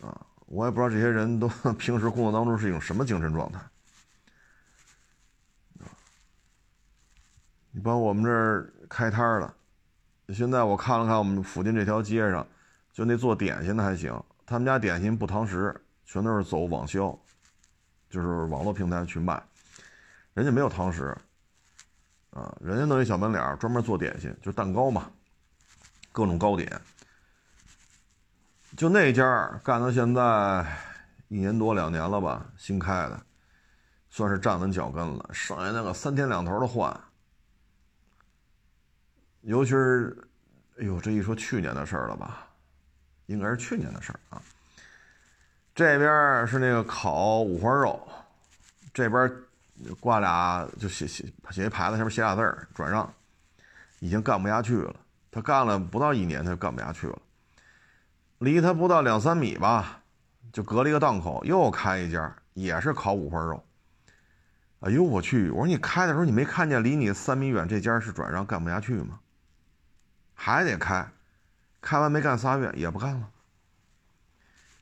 [0.01, 3.59] 啊，我也不知道这些人都 平时工作当中是一种什么精神状态。
[7.71, 9.55] 你包括我们这儿开摊儿了
[10.29, 12.47] 现在我看了看我们附近这条街上
[12.93, 14.13] 就那做点心的还行
[14.45, 17.19] 他们家点心不堂食全都是走网销
[18.11, 19.43] 就是网络平台去卖
[20.35, 21.17] 人家没有堂食
[22.29, 25.11] 啊人家弄一小门脸专门做点心就蛋糕嘛
[26.13, 26.79] 各种糕点
[28.77, 30.67] 就那家干到现在
[31.29, 33.21] 一年多两年了吧，新开的，
[34.09, 35.31] 算是站稳脚跟了。
[35.33, 36.99] 剩下那个三天两头的换，
[39.43, 40.17] 尤其是，
[40.79, 42.49] 哎呦，这一说去年的事儿了吧，
[43.27, 44.43] 应该是去年的事儿啊。
[45.75, 48.09] 这边是那个烤五花肉，
[48.93, 49.31] 这边
[50.01, 53.11] 挂俩就写写写一牌子，上面写俩字儿“转让”，
[54.01, 54.95] 已经干不下去了。
[55.31, 57.19] 他干了不到一年，他就干不下去了。
[58.43, 60.03] 离他不到两三米吧，
[60.53, 63.65] 就隔了一个档口，又开一家，也是烤五花肉。
[64.81, 65.49] 哎呦我去！
[65.51, 69.21] 我说你开的时候你没看见离你三米远这家是转让干不下去吗？
[70.35, 71.09] 还得开，
[71.81, 73.31] 开完没干仨月也不干了。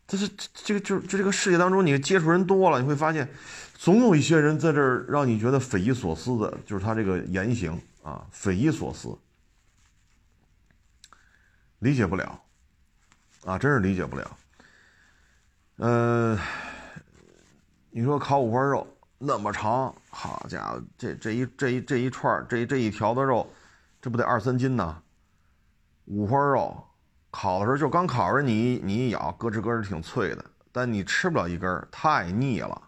[0.09, 3.29] 这是这这个就就这个世界当中，你接触人多了，你会发现，
[3.75, 9.18] 总有一些人在这儿让你觉得匪夷所思的，就是他这个言行啊，匪夷所思，
[11.81, 12.42] 理解不了。
[13.44, 14.37] 啊，真是理解不了。
[15.76, 16.38] 嗯，
[17.90, 23.50] 你说烤五花肉那么长，好家伙，这这一这一这一串这这一条的肉，
[24.00, 25.03] 这不得二三斤呢？
[26.05, 26.85] 五花肉
[27.31, 32.83] 烤的时候就刚烤着，你你一咬，咯吱咯吱挺脆的，但你吃不了一根，太腻了，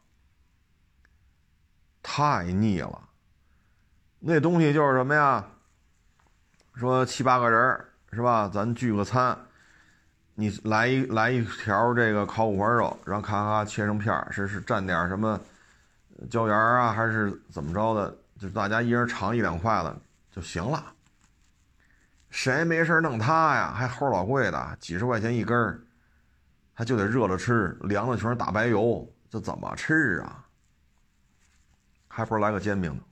[2.02, 3.08] 太腻了。
[4.18, 5.44] 那东西就是什么呀？
[6.74, 8.50] 说七八个人是吧？
[8.52, 9.38] 咱聚个餐。
[10.34, 15.38] 你来一来一条这个烤五花肉，然后咔咔切成片儿，是是蘸点什么
[16.30, 18.16] 椒盐啊，还是怎么着的？
[18.38, 19.94] 就大家一人尝一两筷子
[20.30, 20.84] 就行了。
[22.30, 23.72] 谁没事弄它呀？
[23.72, 25.80] 还齁老贵的，几十块钱一根儿，
[26.74, 30.44] 他就得热了吃，凉了全是大白油，这怎么吃啊？
[32.08, 33.02] 还不如来个煎饼呢。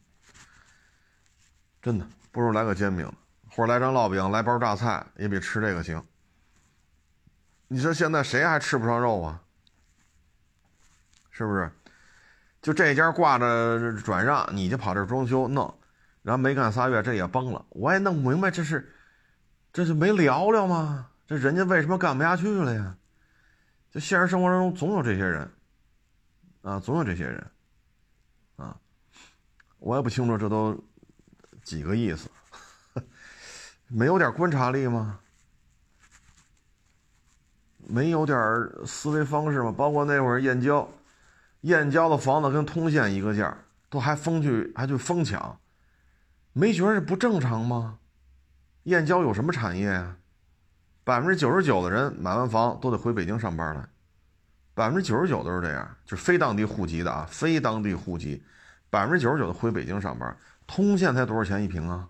[1.83, 3.11] 真的不如来个煎饼，
[3.51, 6.03] 或者来张烙饼，来包榨菜，也比吃这个行。
[7.73, 9.41] 你说现在谁还吃不上肉啊？
[11.31, 11.71] 是不是？
[12.61, 15.73] 就这家挂着转让，你就跑这装修弄，
[16.23, 17.65] 然后没干仨月，这也崩了。
[17.69, 18.93] 我也弄不明白，这是，
[19.73, 21.11] 这就没聊聊吗？
[21.29, 22.97] 这人家为什么干不下去了呀？
[23.93, 25.49] 就现实生活中总有这些人，
[26.63, 27.51] 啊，总有这些人，
[28.57, 28.77] 啊，
[29.79, 30.77] 我也不清楚这都
[31.63, 32.29] 几个意思，
[33.87, 35.20] 没有点观察力吗？
[37.91, 38.39] 没有点
[38.87, 39.75] 思维方式吗？
[39.77, 40.89] 包括那会儿燕郊，
[41.63, 43.57] 燕郊的房子跟通县一个价，
[43.89, 45.59] 都还疯去还去疯抢，
[46.53, 47.99] 没觉得不正常吗？
[48.85, 50.17] 燕郊有什么产业啊？
[51.03, 53.89] 百分之九十九的人买完房都得回北京上班了，
[54.75, 58.43] 百分之九十九都是这样，就是非当地户籍的啊，非当地户籍，
[58.89, 60.37] 百分之九十九的回北京上班。
[60.67, 62.09] 通县才多少钱一平啊？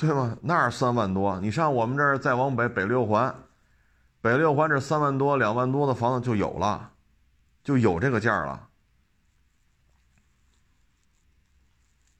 [0.00, 0.34] 对吗？
[0.40, 3.34] 那儿三万多，你上我们这儿再往北，北六环，
[4.22, 6.92] 北六环这三万多、两万多的房子就有了，
[7.62, 8.68] 就有这个价了。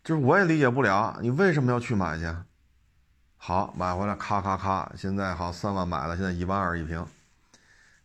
[0.05, 2.31] 就是我也理解不了，你为什么要去买去？
[3.39, 7.07] 好，买回来咔咔咔，现在好三万买了，现在一万二一平。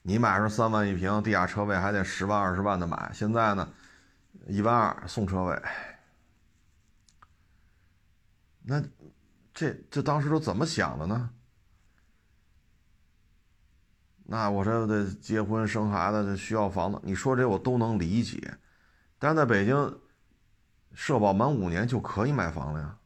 [0.03, 3.67] 你买时候三万一平，地下车位还得十万二十万的买，现在呢，
[4.47, 5.61] 一万二送车位，
[8.63, 8.81] 那。
[9.55, 11.31] 这这当时都怎么想的呢？
[14.25, 16.99] 那我这得结婚生孩子，这需要房子。
[17.03, 18.57] 你说这我都能理解，
[19.17, 19.99] 但是在北京，
[20.93, 22.97] 社保满五年就可以买房了呀。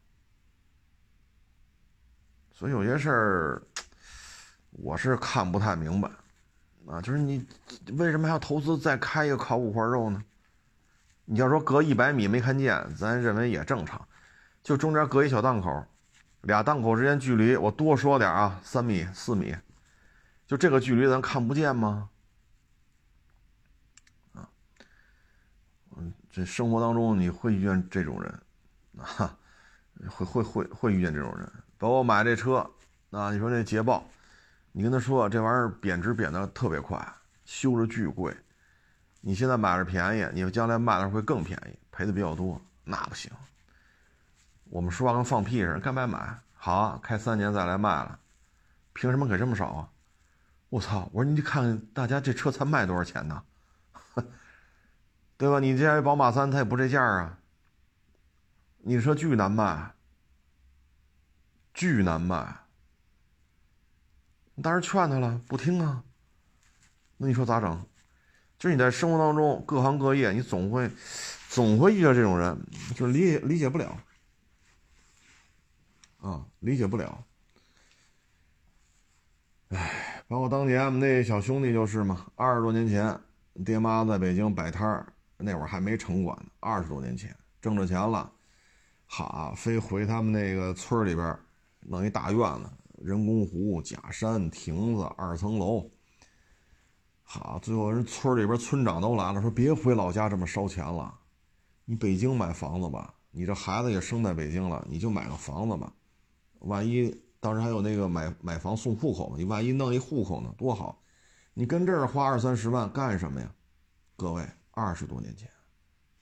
[2.52, 3.62] 所以有些事儿，
[4.72, 6.10] 我是看不太明白，
[6.88, 7.46] 啊，就是你
[7.98, 10.23] 为什么还要投资再开一个烤五花肉呢？
[11.26, 14.08] 你要说隔一百米没看见，咱认为也正常，
[14.63, 15.86] 就中间隔一小档口。
[16.42, 19.56] 俩档口之间距离，我多说点啊，三米、四米，
[20.48, 22.10] 就这个距离咱看不见吗？
[24.33, 24.50] 啊，
[25.98, 28.42] 嗯，这生活当中你会遇见这种人，
[28.98, 29.37] 啊，
[30.08, 31.52] 会会会会遇见这种人。
[31.77, 32.58] 包括买这车，
[33.12, 34.04] 啊，你说那捷豹，
[34.71, 37.06] 你跟他说这玩意儿贬值贬的特别快，
[37.44, 38.35] 修着巨贵，
[39.19, 43.29] 你现在买着便宜，你将来卖的时候会更便宜，赔的比较多，那不行。
[44.70, 48.20] 我们说话跟放屁似的，该买买好，开三年再来卖了，
[48.94, 49.90] 凭什么给这么少啊？
[50.70, 51.10] 我操！
[51.12, 53.44] 我说你看看大家这车才卖多少钱呢？
[55.38, 55.60] 对吧？
[55.60, 57.40] 你这宝马三它也不这价啊，
[58.80, 59.94] 你这车巨难卖，
[61.74, 62.56] 巨难卖。
[64.62, 66.04] 当时劝他了，不听啊。
[67.17, 67.86] 那你说咋整？
[68.60, 70.92] 就是你在生活当中各行各业，你总会
[71.48, 72.62] 总会遇到这种人，
[72.94, 73.98] 就理解理解不了
[76.20, 77.26] 啊，理解不了。
[79.70, 83.17] 哎，包括当年我们那小兄弟就是嘛，二十多年前，
[83.63, 88.32] 爹妈在北京摆摊儿，那会儿还没城管呢，二十多年前挣着钱了，
[89.06, 91.38] 哈，非回他们那个村里边
[91.82, 95.90] 弄一大院子，人工湖、假山、亭子、二层楼。
[97.22, 101.13] 好，最后人村里边村长都来了，说别回老家这么烧钱了，
[101.86, 105.94] 你北京买房子吧，你这孩子也生在北京了，你就买个房子吧，
[106.60, 111.02] 万一当时还有那个买买房送户口，你万一弄一户口呢，多好，
[111.54, 113.52] 你跟这儿花二三十万干什么呀？
[114.16, 115.50] 各位，二十多年前，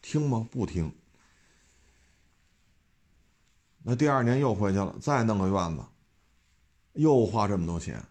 [0.01, 0.47] 听吗？
[0.51, 0.91] 不听。
[3.81, 5.83] 那第二年又回去了，再弄个院子，
[6.93, 8.03] 又花这么多钱。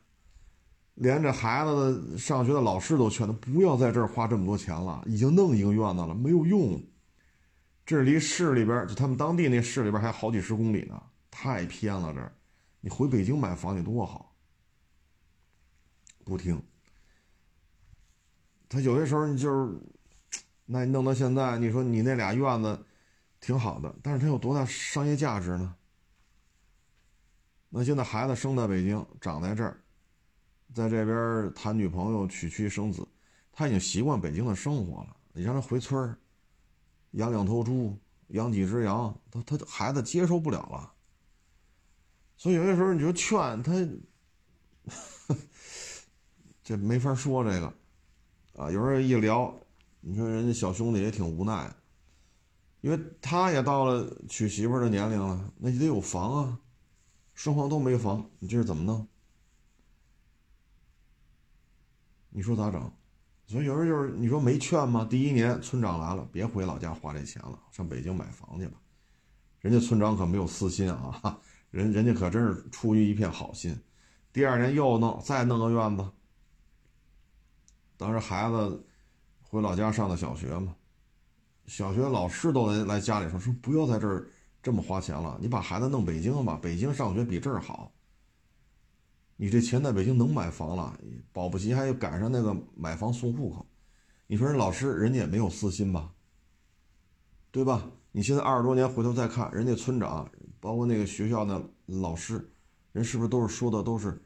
[0.94, 6.82] 连这孩子的上学的老师都劝他不要在这儿花这么多钱了，已经弄一个院子了，没有用。
[7.84, 11.00] 这离市里边，就他们当地那市里边还好几十公里呢，
[11.38, 12.14] 太偏了。
[12.14, 12.32] 这儿，
[12.80, 14.34] 你回北京买房去多好。
[16.24, 16.62] 不听。
[18.70, 19.78] 他有些时候你就是，
[20.64, 22.86] 那你弄到现在，你说你那俩院子
[23.38, 25.76] 挺好的，但是它有多大商业价值呢？
[27.68, 29.78] 那现在孩子生在北京，长在这儿。
[30.72, 33.06] 在这边谈女朋友、娶妻生子，
[33.52, 35.14] 他已经习惯北京的生活了。
[35.34, 36.18] 你让他回村儿，
[37.10, 37.94] 养两头猪、
[38.28, 40.94] 养几只羊，他他孩子接受不了了。
[42.36, 43.72] 所以有些时候你就劝他，
[46.62, 47.72] 这没法说这个
[48.56, 48.70] 啊。
[48.70, 49.54] 有人一聊，
[50.00, 51.74] 你说人家小兄弟也挺无奈，
[52.82, 56.58] 因为他也到了娶媳妇的年龄了，那你得有房啊，
[57.34, 59.06] 双方都没房，你这是怎么弄？
[62.28, 62.92] 你说咋整？
[63.46, 65.06] 所以有人就是你说没劝吗？
[65.08, 68.78] 第一年村长来了，别回老家花这钱了，上北京买房去吧。
[69.60, 71.40] 人家村长可没有私心啊，
[71.76, 73.78] 人人家可真是出于一片好心。
[74.32, 76.10] 第二年又弄，再弄个院子。
[77.98, 78.82] 当时孩子
[79.42, 80.74] 回老家上的小学嘛，
[81.66, 84.26] 小学老师都来来家里说说不要在这儿
[84.62, 87.92] 这么花钱了，你把孩子弄北京吧，北京上学比这儿好。
[89.36, 90.98] 你这钱在北京能买房了，
[91.30, 93.66] 保不齐还有赶上那个买房送户口。
[94.26, 96.10] 你说人老师人家也没有私心吧，
[97.50, 97.90] 对吧？
[98.16, 100.26] 你现在二十多年回头再看，人家村长
[100.58, 102.50] 包括那个学校的老师，
[102.92, 104.18] 人是不是都是说的都是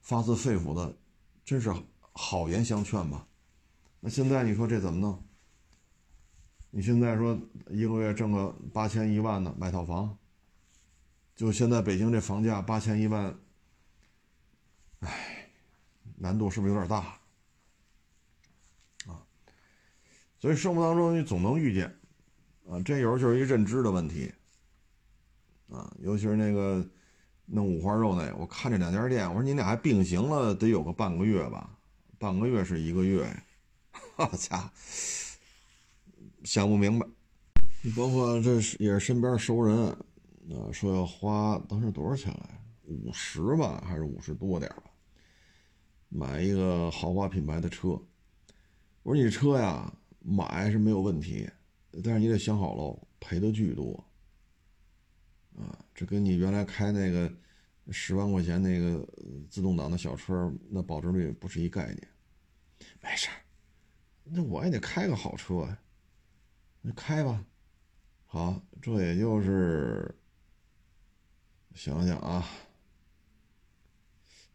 [0.00, 0.98] 发自肺腑的，
[1.44, 1.72] 真是
[2.10, 3.24] 好言相劝吧？
[4.00, 5.24] 那现在你说这怎么弄？
[6.72, 10.18] 你现在说一个月挣个八千一万的买套房，
[11.36, 13.32] 就现在北京这房价八千一万。
[14.98, 15.48] 唉，
[16.16, 16.96] 难度是不是有点大
[19.06, 19.22] 啊？
[20.40, 21.99] 所以生活当中你总能遇见
[22.70, 24.32] 啊，这有时候就是一认知的问题
[25.68, 25.92] 啊。
[25.98, 26.88] 尤其是那个
[27.44, 31.76] 弄五花肉那，我看这两家店，我说你俩还并行了，得有个半个月吧？
[32.16, 33.28] 半个月是一个月，
[34.14, 34.70] 好家伙，
[36.44, 37.04] 想不明白。
[37.82, 42.60] 你包括这是也是身边熟人啊，说要花当时多少钱来？
[42.84, 44.82] 五十吧，还是五十多点吧？
[46.08, 47.88] 买一个豪华品牌的车，
[49.02, 51.48] 我说你车呀，买是没有问题，
[52.04, 54.04] 但是你得想好喽，赔的巨多，
[55.56, 57.32] 啊，这跟你原来开那个
[57.90, 59.06] 十万块钱那个
[59.48, 62.08] 自动挡的小车，那保值率不是一概念。
[63.02, 63.28] 没事
[64.24, 65.78] 那我也得开个好车呀，
[66.80, 67.44] 那开吧。
[68.26, 70.14] 好，这也就是
[71.74, 72.46] 想想啊。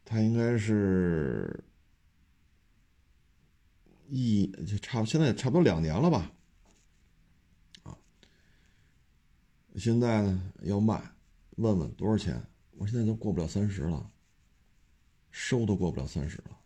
[0.07, 1.63] 他应该是
[4.07, 6.31] 一就差现在差不多两年了吧，
[7.81, 7.97] 啊，
[9.79, 11.01] 现在呢要卖，
[11.57, 12.41] 问问多少钱？
[12.77, 14.11] 我现在都过不了三十了，
[15.31, 16.57] 收都过不了三十了，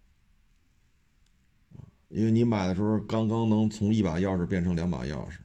[2.08, 5.38] 因为你买的时候刚刚能从一把钥匙变成两把钥匙，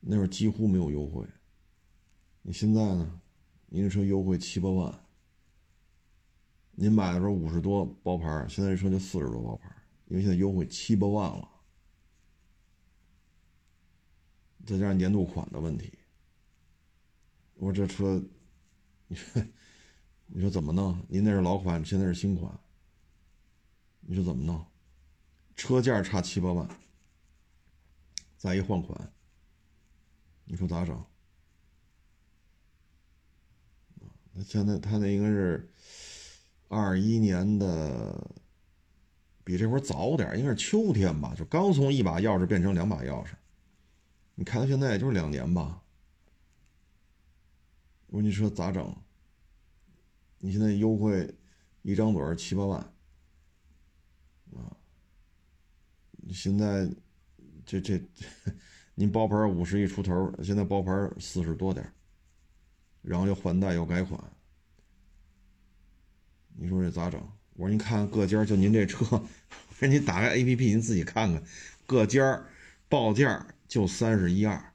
[0.00, 1.26] 那会儿几乎没有优惠。
[2.42, 3.20] 你现在呢？
[3.66, 4.98] 你这车优惠七八万。
[6.72, 9.68] 您买的时候五十多包牌，现在这车就四十多包牌，
[10.06, 11.48] 因为现在优惠七八万了，
[14.64, 15.97] 再加上年度款的问题，
[17.58, 18.22] 我这车，
[19.08, 19.42] 你 说
[20.26, 20.96] 你说怎么弄？
[21.08, 22.56] 您那是老款，现在是新款，
[24.00, 24.64] 你说怎么弄？
[25.56, 26.68] 车价差七八万，
[28.36, 29.12] 再一换款，
[30.44, 31.04] 你说咋整？
[34.44, 35.68] 现在他那应该是
[36.68, 38.30] 二一年的，
[39.42, 43.30] 比这会儿早点，应该是秋天吧，就刚从一把钥匙变成两把钥匙。
[44.36, 45.82] 你看他现在也就是两年吧。
[48.20, 48.96] 你说咋整？
[50.40, 51.34] 你现在优惠
[51.82, 52.78] 一张嘴七八万
[54.52, 54.76] 啊！
[56.32, 56.88] 现在
[57.66, 58.00] 这这，
[58.94, 61.92] 您包牌五十一出头，现在包牌四十多点
[63.02, 64.22] 然后又换代又改款，
[66.56, 67.20] 你说这咋整？
[67.54, 71.42] 我说你看各家就您这车， 我说你打开 A P P，您自己看看，
[71.86, 72.46] 各家
[72.88, 74.72] 报价就三十一二。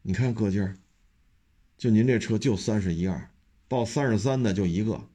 [0.00, 0.74] 你看各家，
[1.82, 3.28] 就您这车就三十一二，
[3.66, 5.08] 报三十三的就一个。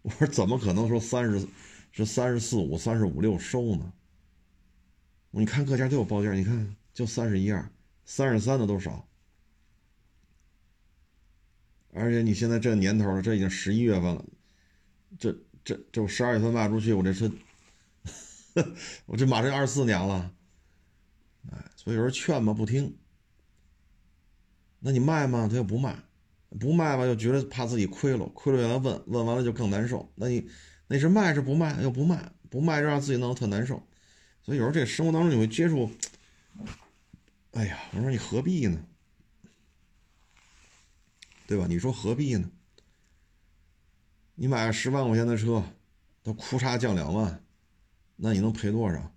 [0.00, 1.46] 我说怎么可能说三十
[1.92, 3.92] 是三十四五、三十五六收呢？
[5.30, 7.70] 你看各家都有报价，你看就三十一二，
[8.06, 9.06] 三十三的都少。
[11.92, 14.24] 而且你现在这年头了，这已经十一月份了，
[15.18, 17.30] 这这这我十二月份卖出去，我这车，
[19.04, 20.34] 我这马上二四年了，
[21.52, 22.96] 哎，所以有人劝嘛不听，
[24.78, 25.46] 那你卖吗？
[25.46, 26.04] 他又不卖，
[26.60, 30.10] 不卖吧又觉得怕自己亏了，亏了又来问问完了就更难受。
[30.14, 30.48] 那你
[30.86, 31.80] 那是卖是不卖？
[31.82, 33.82] 又不卖，不卖就让自己弄得特难受。
[34.42, 35.90] 所以有时候这生活当中你会接触，
[37.52, 38.78] 哎呀，我说你何必呢？
[41.46, 41.66] 对吧？
[41.68, 42.50] 你说何必呢？
[44.34, 45.62] 你买个十万块钱的车，
[46.22, 47.44] 它哭嚓降两万，
[48.16, 49.12] 那你能赔多少？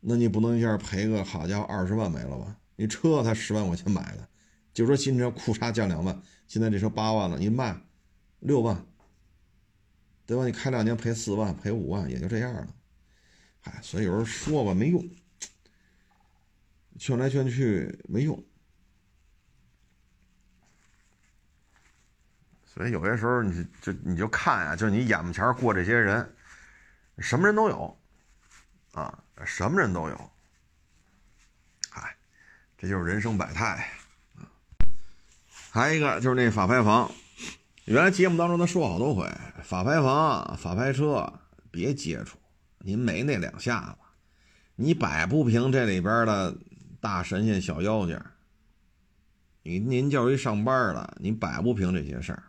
[0.00, 2.56] 那你不能一下赔个好家伙二十万没了吧？
[2.76, 4.28] 你车才十万块钱买的，
[4.72, 7.76] 就说新车库差降两万，现在这车八万了，你卖
[8.40, 8.86] 六万，
[10.24, 10.44] 对吧？
[10.44, 12.68] 你开两年赔四万，赔五万也就这样了。
[13.64, 15.04] 哎，所以有时候说吧没用，
[16.98, 18.44] 劝来劝去没用。
[22.64, 26.36] 所以有些时候，你就你就看啊，就你眼巴前过这些人，
[27.18, 27.98] 什么人都有，
[28.92, 30.30] 啊，什么人都有，
[31.90, 32.16] 嗨，
[32.76, 33.90] 这就是人生百态。
[35.78, 37.08] 还有一个就是那法拍房，
[37.84, 39.30] 原来节目当中他说好多回，
[39.62, 41.32] 法拍房、法拍车
[41.70, 42.36] 别接触，
[42.78, 43.96] 您没那两下子，
[44.74, 46.52] 你摆不平这里边的
[47.00, 48.20] 大神仙、小妖精，
[49.62, 52.42] 你您就是一上班的，你摆不平这些事儿。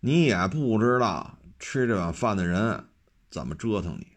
[0.00, 2.84] 你也不知道吃这碗饭的人
[3.30, 4.08] 怎么折腾你，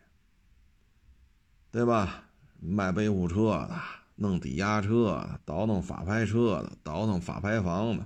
[1.69, 2.23] 对吧？
[2.59, 3.79] 卖备货车的，
[4.21, 8.05] 弄抵押车的，倒腾法拍车的，倒腾法拍房的，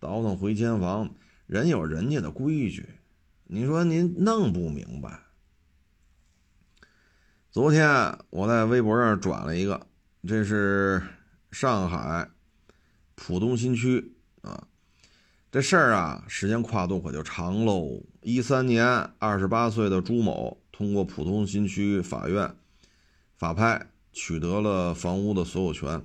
[0.00, 1.14] 倒腾回迁房，
[1.46, 2.88] 人有人家的规矩，
[3.44, 5.20] 你说您弄不明白。
[7.50, 9.86] 昨天我在微博上转了一个，
[10.26, 11.02] 这是
[11.50, 12.30] 上海
[13.14, 14.66] 浦东新区啊。
[15.50, 18.02] 这事儿啊，时间跨度可就长喽。
[18.22, 18.86] 一三年，
[19.18, 22.56] 二十八岁的朱某通过浦东新区法院
[23.36, 26.02] 法拍取得了房屋的所有权。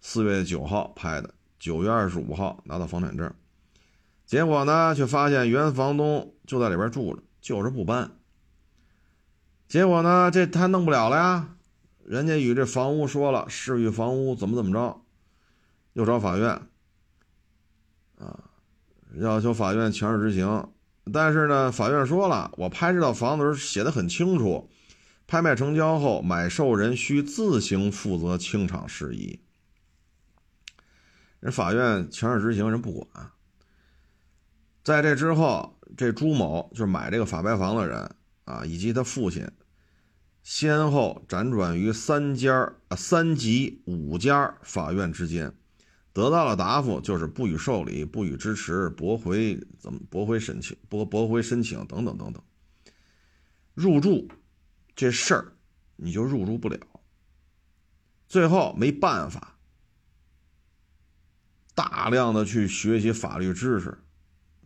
[0.00, 3.34] 四月九号拍的，九月二十五号拿到房产证。
[4.24, 8.12] 结果呢，却发现原房东就在里边住着，就是不搬。
[9.66, 11.56] 结果呢，这他弄不了了呀。
[12.04, 15.02] 人家与这房屋说了，市域房屋怎么怎么着，
[15.94, 16.48] 又找法院
[18.18, 18.38] 啊。
[19.16, 20.68] 要求法院强制执行，
[21.12, 24.70] 但是呢，法院说了，我拍这套房子时候写的很清楚，
[25.32, 29.40] 拍卖成交后，买受人需自行负责清场事宜。
[31.40, 33.30] 人法院强制执行，人不管。
[34.84, 38.14] 在这之后，这朱某就是买这个法拍房的人
[38.44, 39.50] 啊，以及他父亲，
[40.42, 45.50] 先后辗转于三家啊三级五家法院之间。
[46.12, 52.42] 得到了答复，就是不予受理、不予支持、驳回怎么驳回申请、驳驳回申请等等等等。
[53.72, 54.28] 入住
[54.94, 55.52] 这事儿
[55.96, 56.78] 你就入住不了，
[58.26, 59.58] 最后没办法，
[61.74, 63.98] 大量的去学习法律知识。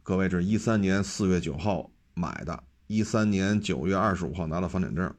[0.03, 5.15] 各位，这是一三年四月九号买的，一三年九月二十五号拿到房产证，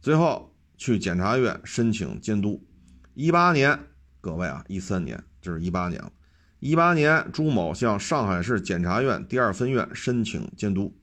[0.00, 2.66] 最后去检察院申请监督。
[3.14, 3.78] 一八年，
[4.20, 5.22] 各位啊，一三年。
[5.40, 6.12] 这是一八年了，
[6.58, 10.98] 一八年朱某向上海市检察院第二分院申请监督，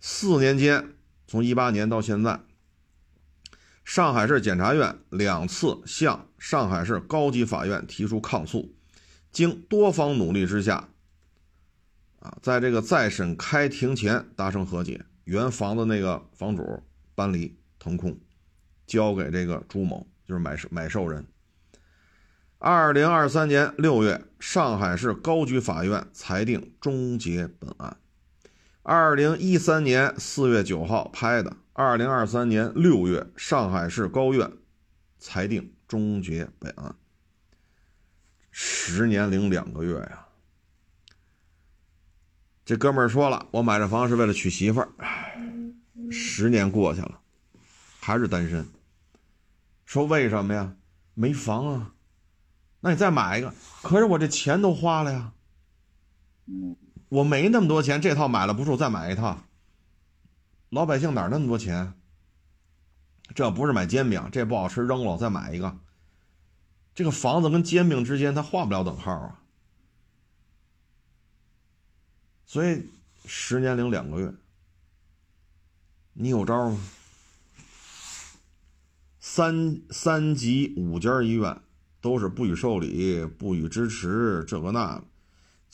[0.00, 0.94] 四年间，
[1.28, 2.40] 从一八年到现在，
[3.84, 8.74] 上海市检察院两次向上海市高级法院提出抗诉，
[9.30, 10.88] 经多方努力之下，
[12.20, 16.82] 啊，在这个再审开庭前达成和解，原房的那个房主
[17.14, 18.18] 搬离腾空，
[18.86, 21.26] 交给这个朱某，就是买买受人。
[22.56, 27.98] 二零二三年六月，上海市高级法院裁定终结本案。
[28.90, 34.50] 二零一三年四月九号拍的，二零二三年六月，上海市高院
[35.18, 36.96] 裁定终结本案。
[38.50, 40.26] 十年零两个月呀！
[42.64, 44.88] 这哥们儿说了，我买这房是为了娶媳妇儿。
[46.10, 47.20] 十年过去了，
[48.00, 48.66] 还是单身。
[49.84, 50.74] 说为什么呀？
[51.12, 51.92] 没房啊。
[52.80, 55.34] 那你再买一个，可是我这钱都花了呀。
[56.46, 56.74] 嗯
[57.08, 59.44] 我没那么多钱，这套买了不住，再买一套。
[60.70, 61.94] 老百姓哪那么多钱？
[63.34, 65.78] 这不是买煎饼，这不好吃扔了，再买一个。
[66.94, 69.40] 这个房子跟煎饼之间，它画不了等号啊。
[72.44, 72.88] 所以
[73.26, 74.34] 十年零两个月，
[76.14, 76.80] 你有招吗？
[79.20, 81.60] 三三级五家医院
[82.00, 85.04] 都是不予受理、不予支持，这个那个，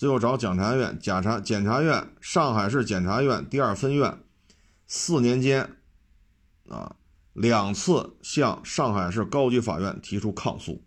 [0.05, 4.23] 最后找检察院、检察检察院、上海市检察院第二分院，
[4.87, 5.79] 四年间，
[6.69, 6.97] 啊，
[7.33, 10.85] 两次向上海市高级法院提出抗诉。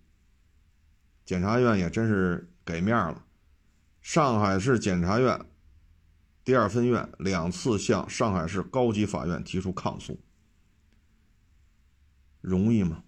[1.26, 3.26] 检察院也真是给面了，
[4.04, 5.44] 上海市检察院
[6.44, 10.22] 第二分院两次向上海市高级法院提出抗诉，
[12.40, 13.04] 容易吗？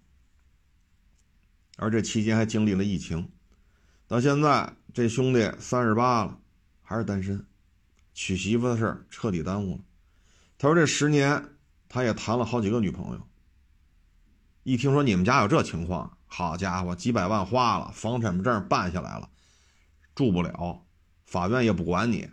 [1.76, 3.30] 而这期间还经历了疫情，
[4.08, 6.38] 到现在这兄弟三十八了，
[6.82, 7.44] 还是单身，
[8.14, 9.80] 娶媳妇的事儿彻底耽误了。
[10.58, 11.42] 他说这十年
[11.88, 13.26] 他也谈了好几个女朋友，
[14.62, 16.16] 一听说你们家有这情况。
[16.32, 19.28] 好家伙，几百万花了，房产证办下来了，
[20.14, 20.86] 住不了，
[21.24, 22.30] 法院也不管你。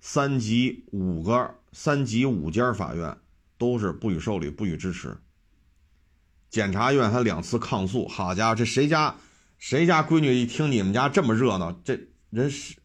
[0.00, 3.16] 三级五个，三级五家法院
[3.56, 5.16] 都是不予受理、不予支持。
[6.50, 8.08] 检察院还两次抗诉。
[8.08, 9.14] 好家伙，这谁家
[9.58, 12.76] 谁家闺女一听你们家这么热闹，这人是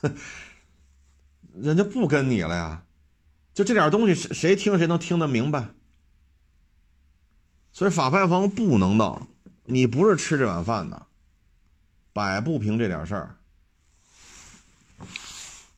[1.54, 2.84] 人家不跟你了呀？
[3.52, 5.68] 就这点东西，谁谁听谁能听得明白？
[7.72, 9.28] 所以法拍房不能闹。
[9.66, 11.06] 你不是吃这碗饭的，
[12.12, 13.36] 摆不平这点事儿，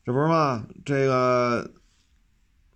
[0.04, 0.66] 这不是吗？
[0.84, 1.70] 这个，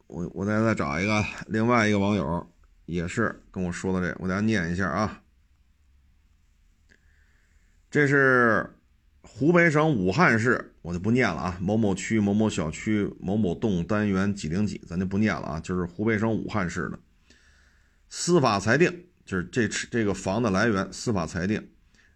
[0.06, 2.48] 我我再再找一个另外一个网友，
[2.86, 5.20] 也是跟我说的这，我给大家念一下啊。
[7.90, 8.68] 这是
[9.22, 11.58] 湖北省武汉市，我就不念了啊。
[11.60, 15.60] 某某区某某小区某某栋单元几零几，咱就不念了啊。
[15.60, 16.98] 就是湖北省武汉市的
[18.08, 19.06] 司法裁定。
[19.26, 21.64] 就是这这个房的来源，司法裁定，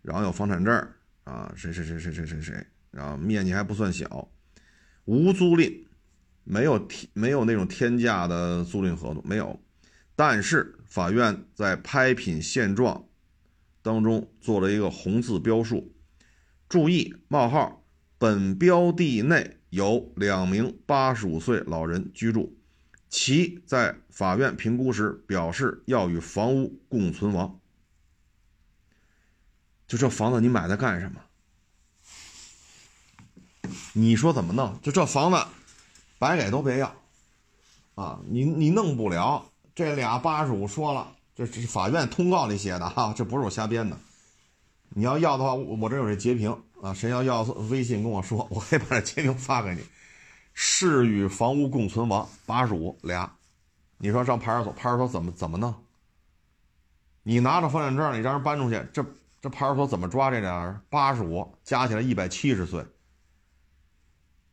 [0.03, 0.75] 然后有房产证
[1.23, 4.29] 啊，谁谁谁谁谁谁谁，然后面积还不算小，
[5.05, 5.85] 无租赁，
[6.43, 9.61] 没有天没有那种天价的租赁合同没有，
[10.17, 13.05] 但是法院在拍品现状
[13.85, 15.93] 当中做了一个红字标述，
[16.71, 17.85] 注意冒号，
[18.17, 22.57] 本标的内有两名八十五岁老人居住。
[23.11, 27.61] 其在法院评估时表示要与房屋共存亡。
[29.87, 31.21] 就这房子你买它干什么？
[33.93, 34.81] 你说怎么弄？
[34.81, 35.37] 就这房子，
[36.19, 36.97] 白给都别要，
[37.97, 39.53] 啊，你你弄不了。
[39.75, 43.99] 这俩八十五说了，这是法院通告里写的哈，这不是我瞎编的。
[44.91, 49.81] 你要要的话，我这有这截屏啊，谁要要微信跟我说，我可以把这截屏发给你。
[50.53, 53.37] 是与房屋共存亡，八十五俩，
[53.99, 55.75] 你说上派出所，派出所怎么怎么弄？
[57.25, 59.05] 你拿着房产证，你让人搬出去，这
[59.43, 60.81] 这派出所怎么抓这俩人？
[60.89, 62.87] 八十五加起来一百七十岁，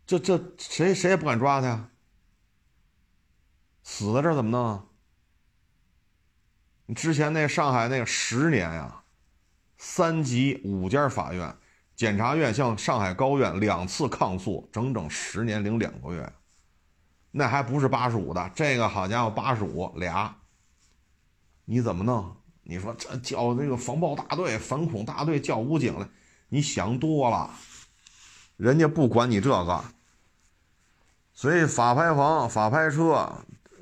[0.07, 1.89] 这这谁谁也不敢抓他呀。
[3.83, 4.65] 死在这怎么弄？
[4.65, 4.85] 啊
[6.95, 9.03] 之前那上海那十年呀，
[9.77, 11.55] 三级五家法院。
[11.93, 16.33] 检察院向上海高院两次抗诉，整整十年零两个月，
[17.29, 20.35] 那还不是八十五的，这个好家伙八十五俩，
[21.65, 22.35] 你怎么弄？
[22.63, 26.09] 你说这叫那个防暴大队、反恐大队叫武警了，
[26.49, 27.51] 你想多了，
[28.57, 29.83] 人家不管你这个，
[31.33, 33.31] 所以法拍房、法拍车、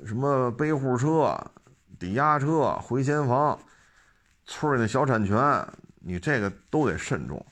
[0.04, 1.52] 什么背户车、
[2.00, 3.56] 抵押车、回迁房、
[4.44, 5.38] 村里的小产权，
[6.00, 7.46] 你这个都得慎重。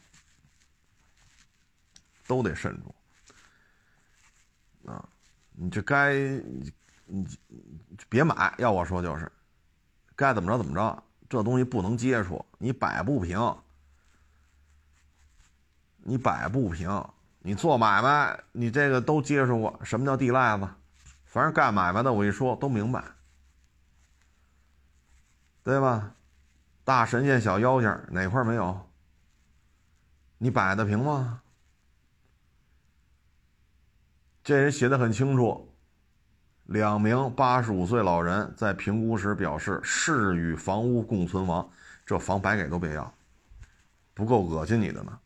[2.26, 2.94] 都得慎重
[4.92, 5.02] 啊！
[5.52, 6.70] 你这该你
[7.06, 7.26] 你
[8.06, 9.32] 别买，要我说就是
[10.14, 13.56] 该怎么着怎么着，这东西不能接触，你摆不平，
[15.96, 17.02] 你摆不平，
[17.38, 20.68] 你做买卖你这个都接触过，什么叫地赖子？
[21.24, 23.02] 反正干买卖的我一说都明白，
[25.68, 26.14] 对吧？
[26.82, 28.88] 大神仙小妖精哪块没有？
[30.38, 31.42] 你摆得平吗？
[34.42, 35.70] 这人写的很清楚，
[36.64, 41.68] 两名八十五岁老人在评估时表示誓与房屋共存亡，
[42.06, 43.12] 这房白给都别要，
[44.14, 45.18] 不够恶心你的呢？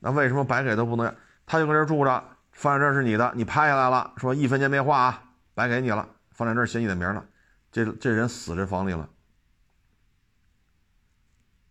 [0.00, 1.14] 那为什么白给都不能要？
[1.46, 5.22] 他就搁这住着，放在这是你的，你拍下来了，说一分钱没花啊，
[5.54, 7.24] 白给你了，放在这写你的名了，
[7.74, 9.10] 这这人死这房里了，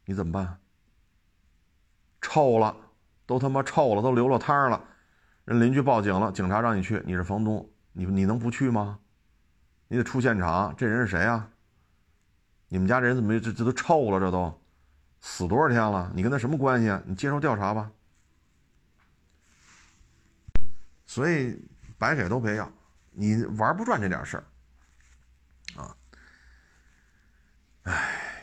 [0.03, 0.59] 你怎么办？
[2.19, 2.75] 臭了，
[3.25, 4.83] 都他妈臭了，都流了汤了。
[5.45, 8.99] 人邻居报警了，警察让你去，你是房东，你你能不去吗？
[9.87, 10.75] 你得出现场。
[10.75, 11.49] 这人是谁啊？
[12.67, 14.19] 你们家这人怎么这这都臭了？
[14.19, 14.61] 这都
[15.21, 16.11] 死多少天了？
[16.13, 17.01] 你跟他什么关系啊？
[17.05, 17.89] 你接受调查吧。
[21.05, 21.65] 所以
[21.97, 22.69] 白给都别要，
[23.11, 24.43] 你玩不转这点事儿
[25.75, 25.95] 啊！
[27.83, 28.41] 哎，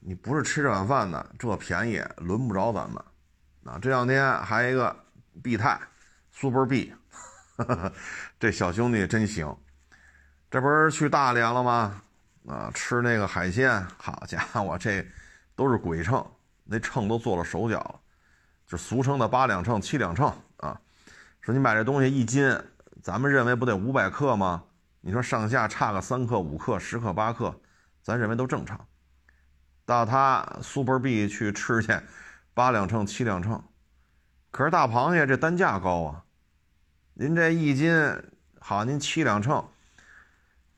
[0.00, 3.02] 你不是吃这碗饭的，这便宜轮不着咱们。
[3.64, 4.94] 啊，这两天还有一个
[5.42, 5.80] 必泰。
[6.36, 6.92] Super B，
[7.56, 7.92] 呵呵
[8.40, 9.56] 这小兄弟真行，
[10.50, 12.02] 这不是去大连了吗？
[12.48, 15.06] 啊，吃那个海鲜，好家伙，这
[15.54, 16.28] 都是鬼秤，
[16.64, 18.00] 那秤都做了手脚了，
[18.66, 20.26] 就俗称的八两秤、七两秤
[20.56, 20.78] 啊。
[21.40, 22.52] 说你买这东西一斤，
[23.00, 24.64] 咱们认为不得五百克吗？
[25.06, 27.60] 你说上下差个三克、五克、十克、八克，
[28.00, 28.88] 咱认为都正常。
[29.84, 31.92] 到他 Super B 去吃去，
[32.54, 33.62] 八两秤、七两秤，
[34.50, 36.24] 可是大螃蟹这单价高啊。
[37.12, 37.92] 您这一斤
[38.58, 39.68] 好，您七两秤，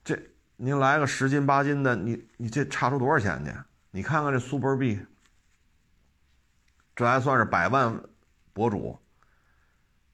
[0.02, 0.20] 这
[0.56, 3.52] 您来个十斤八斤的，你你这差出多少钱去？
[3.92, 5.06] 你看看这 Super B，
[6.96, 8.02] 这还算是百万
[8.52, 8.98] 博主。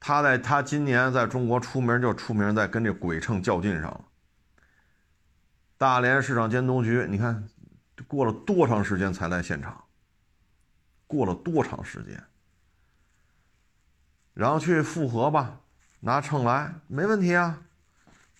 [0.04, 4.04] 他在他今年在中国出名就出名在跟这鬼秤较劲上了。
[5.78, 7.48] 大连市场监督局，你看
[8.08, 9.84] 过了多长时间才来现场？
[11.06, 12.20] 过了多长时间？
[14.34, 15.60] 然后去复核吧。
[16.00, 17.62] 拿秤来没问题啊，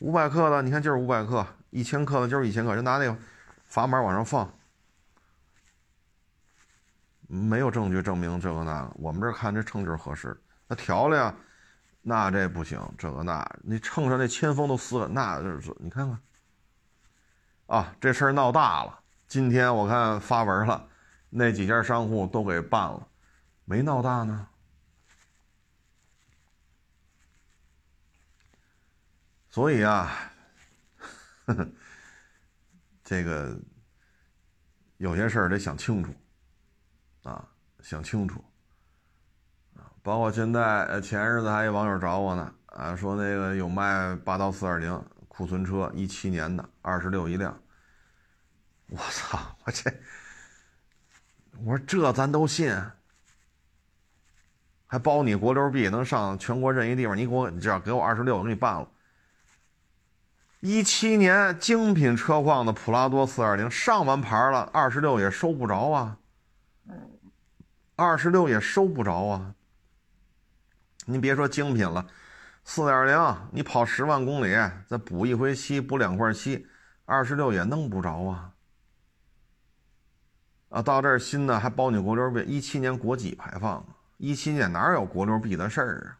[0.00, 3.16] 五百克的，你看就是五百克，一千克的就是一千克，就拿那个
[3.70, 4.52] 砝码往上放，
[7.28, 10.36] 没有证据证明这个那个，我们这看这秤就是合适，
[10.66, 11.32] 那调了呀，
[12.02, 16.20] 那这不行，这个那，你秤上那铅封都撕了，那就是你看看，
[17.66, 20.88] 啊，这事儿闹大了，今天我看发文了，
[21.30, 23.06] 那几家商户都给办了，
[23.64, 24.48] 没闹大呢。
[29.48, 30.10] 所以啊，
[31.44, 31.68] 呵 呵
[33.04, 33.56] 这个
[34.96, 36.12] 有些事儿得想清楚
[37.22, 37.48] 啊，
[37.80, 38.44] 想清楚。
[40.02, 47.56] 包括现在呃前日子还有网友找我呢，啊，说那个有卖霸道四二零库存车，一七年的，二十六一辆。
[48.88, 49.38] 我操！
[49.64, 49.90] 我这，
[51.64, 52.76] 我说这咱都信，
[54.86, 58.88] 还包你国六 B 能上全国任意地方，你给我，你只要给我二十六，我给你办了。
[60.60, 66.18] 一七年精品车况的普拉多四二零上完牌了，二十六也收不着啊。
[67.96, 69.54] 二十六也收不着啊。
[71.06, 72.06] 您别说精品了，
[72.64, 74.54] 四点零你跑十万公里
[74.86, 76.66] 再补一回漆，补两块漆，
[77.04, 78.50] 二十六也弄不着啊。
[80.68, 83.84] 啊，到这儿新的还包你国六 B，一七年国几排放啊？
[84.16, 86.18] 一七年哪有国六 B 的事儿啊？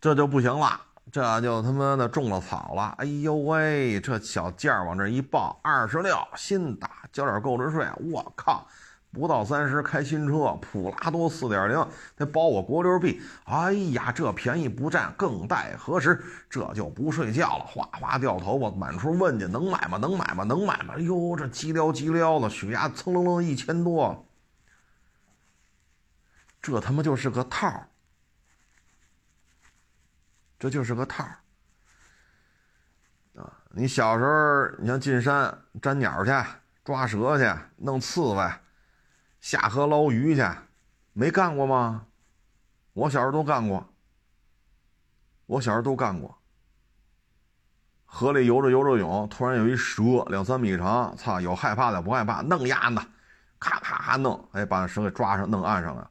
[0.00, 0.80] 这就不行了。
[1.10, 2.94] 这就他妈的中了草了！
[2.98, 8.66] 哎呦喂，这小件儿往这一报，二十六新的，交点购置税，我靠，
[9.12, 11.86] 不到三十开新车，普拉多四点零，
[12.16, 16.24] 得包我国六 B，哎呀，这便宜不占，更待何时？
[16.48, 19.98] 这就不睡觉了，哗哗掉头发，满处问去，能买吗？
[19.98, 20.44] 能买吗？
[20.44, 20.94] 能买吗？
[20.96, 24.26] 哎呦，这急撩急撩的，血压蹭楞楞一千多，
[26.62, 27.86] 这他妈就是个套。
[30.58, 31.24] 这就是个套
[33.34, 33.52] 啊！
[33.70, 36.30] 你小时候，你像进山粘鸟去、
[36.84, 38.48] 抓蛇去、弄刺猬、
[39.42, 40.42] 下河捞鱼去，
[41.12, 42.06] 没干过吗？
[42.92, 43.84] 我小时候都干过。
[45.46, 46.38] 我小时候都干过。
[48.06, 51.40] 河里游着游着泳，突然有一蛇两三米长，操！
[51.40, 52.96] 有害怕的不害怕，弄鸭子，
[53.58, 56.08] 咔咔咔弄，哎，把蛇给抓上，弄岸上了。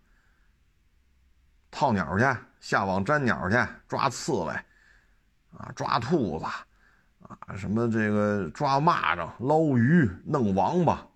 [1.72, 2.26] 套鸟去。
[2.60, 3.58] 下网粘鸟去，
[3.88, 4.54] 抓刺猬，
[5.58, 6.46] 啊，抓兔子，
[7.26, 11.08] 啊，什么这个抓蚂蚱、捞鱼、弄王八，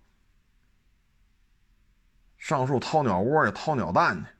[2.38, 4.30] 上树掏鸟窝去，掏鸟蛋去。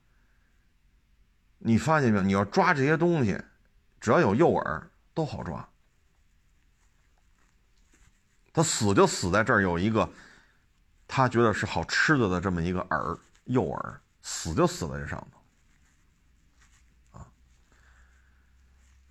[1.59, 2.23] 你发现没有？
[2.23, 3.41] 你要抓这些东西，
[4.01, 4.83] 只要有诱饵，
[5.15, 5.69] 都好抓。
[8.53, 10.09] 他死就死在这儿，有一个
[11.07, 17.27] 他觉得是好吃的的这么一个饵，诱饵，死就死在这上头，啊，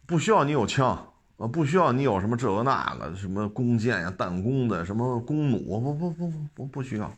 [0.06, 7.16] 不需要你有枪，啊，不需要你有什么这个那个，什么弓箭呀、弹弓的，什么弓弩，不不不不不不需要，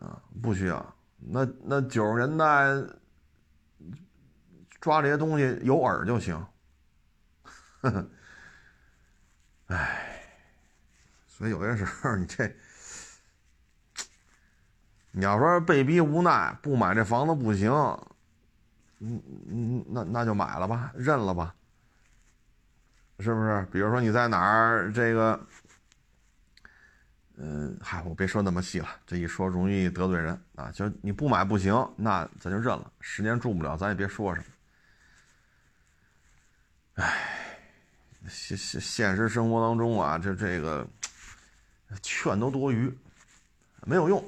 [0.00, 0.94] 啊，不需要。
[1.18, 2.74] 那那九十年代
[4.80, 6.34] 抓这些东西有饵就行，
[7.80, 8.10] 呵呵，
[9.66, 10.22] 哎，
[11.26, 12.52] 所以有些时候你这。
[15.12, 17.68] 你要说被逼无奈不买这房子不行，
[19.00, 21.52] 嗯嗯，那那就买了吧，认了吧，
[23.18, 23.66] 是不是？
[23.72, 25.44] 比如说你在哪儿，这个，
[27.42, 30.70] 嗯，嗨，我别说那么细了，这一说容易得罪人啊。
[30.72, 34.46] 就你不买不行，那咱就认了，十年住不了，咱也别说什么。
[36.96, 37.48] 唉，
[38.28, 40.86] 现现现实生活当中啊，这这个
[42.02, 42.94] 劝都多余，
[43.86, 44.22] 没有用。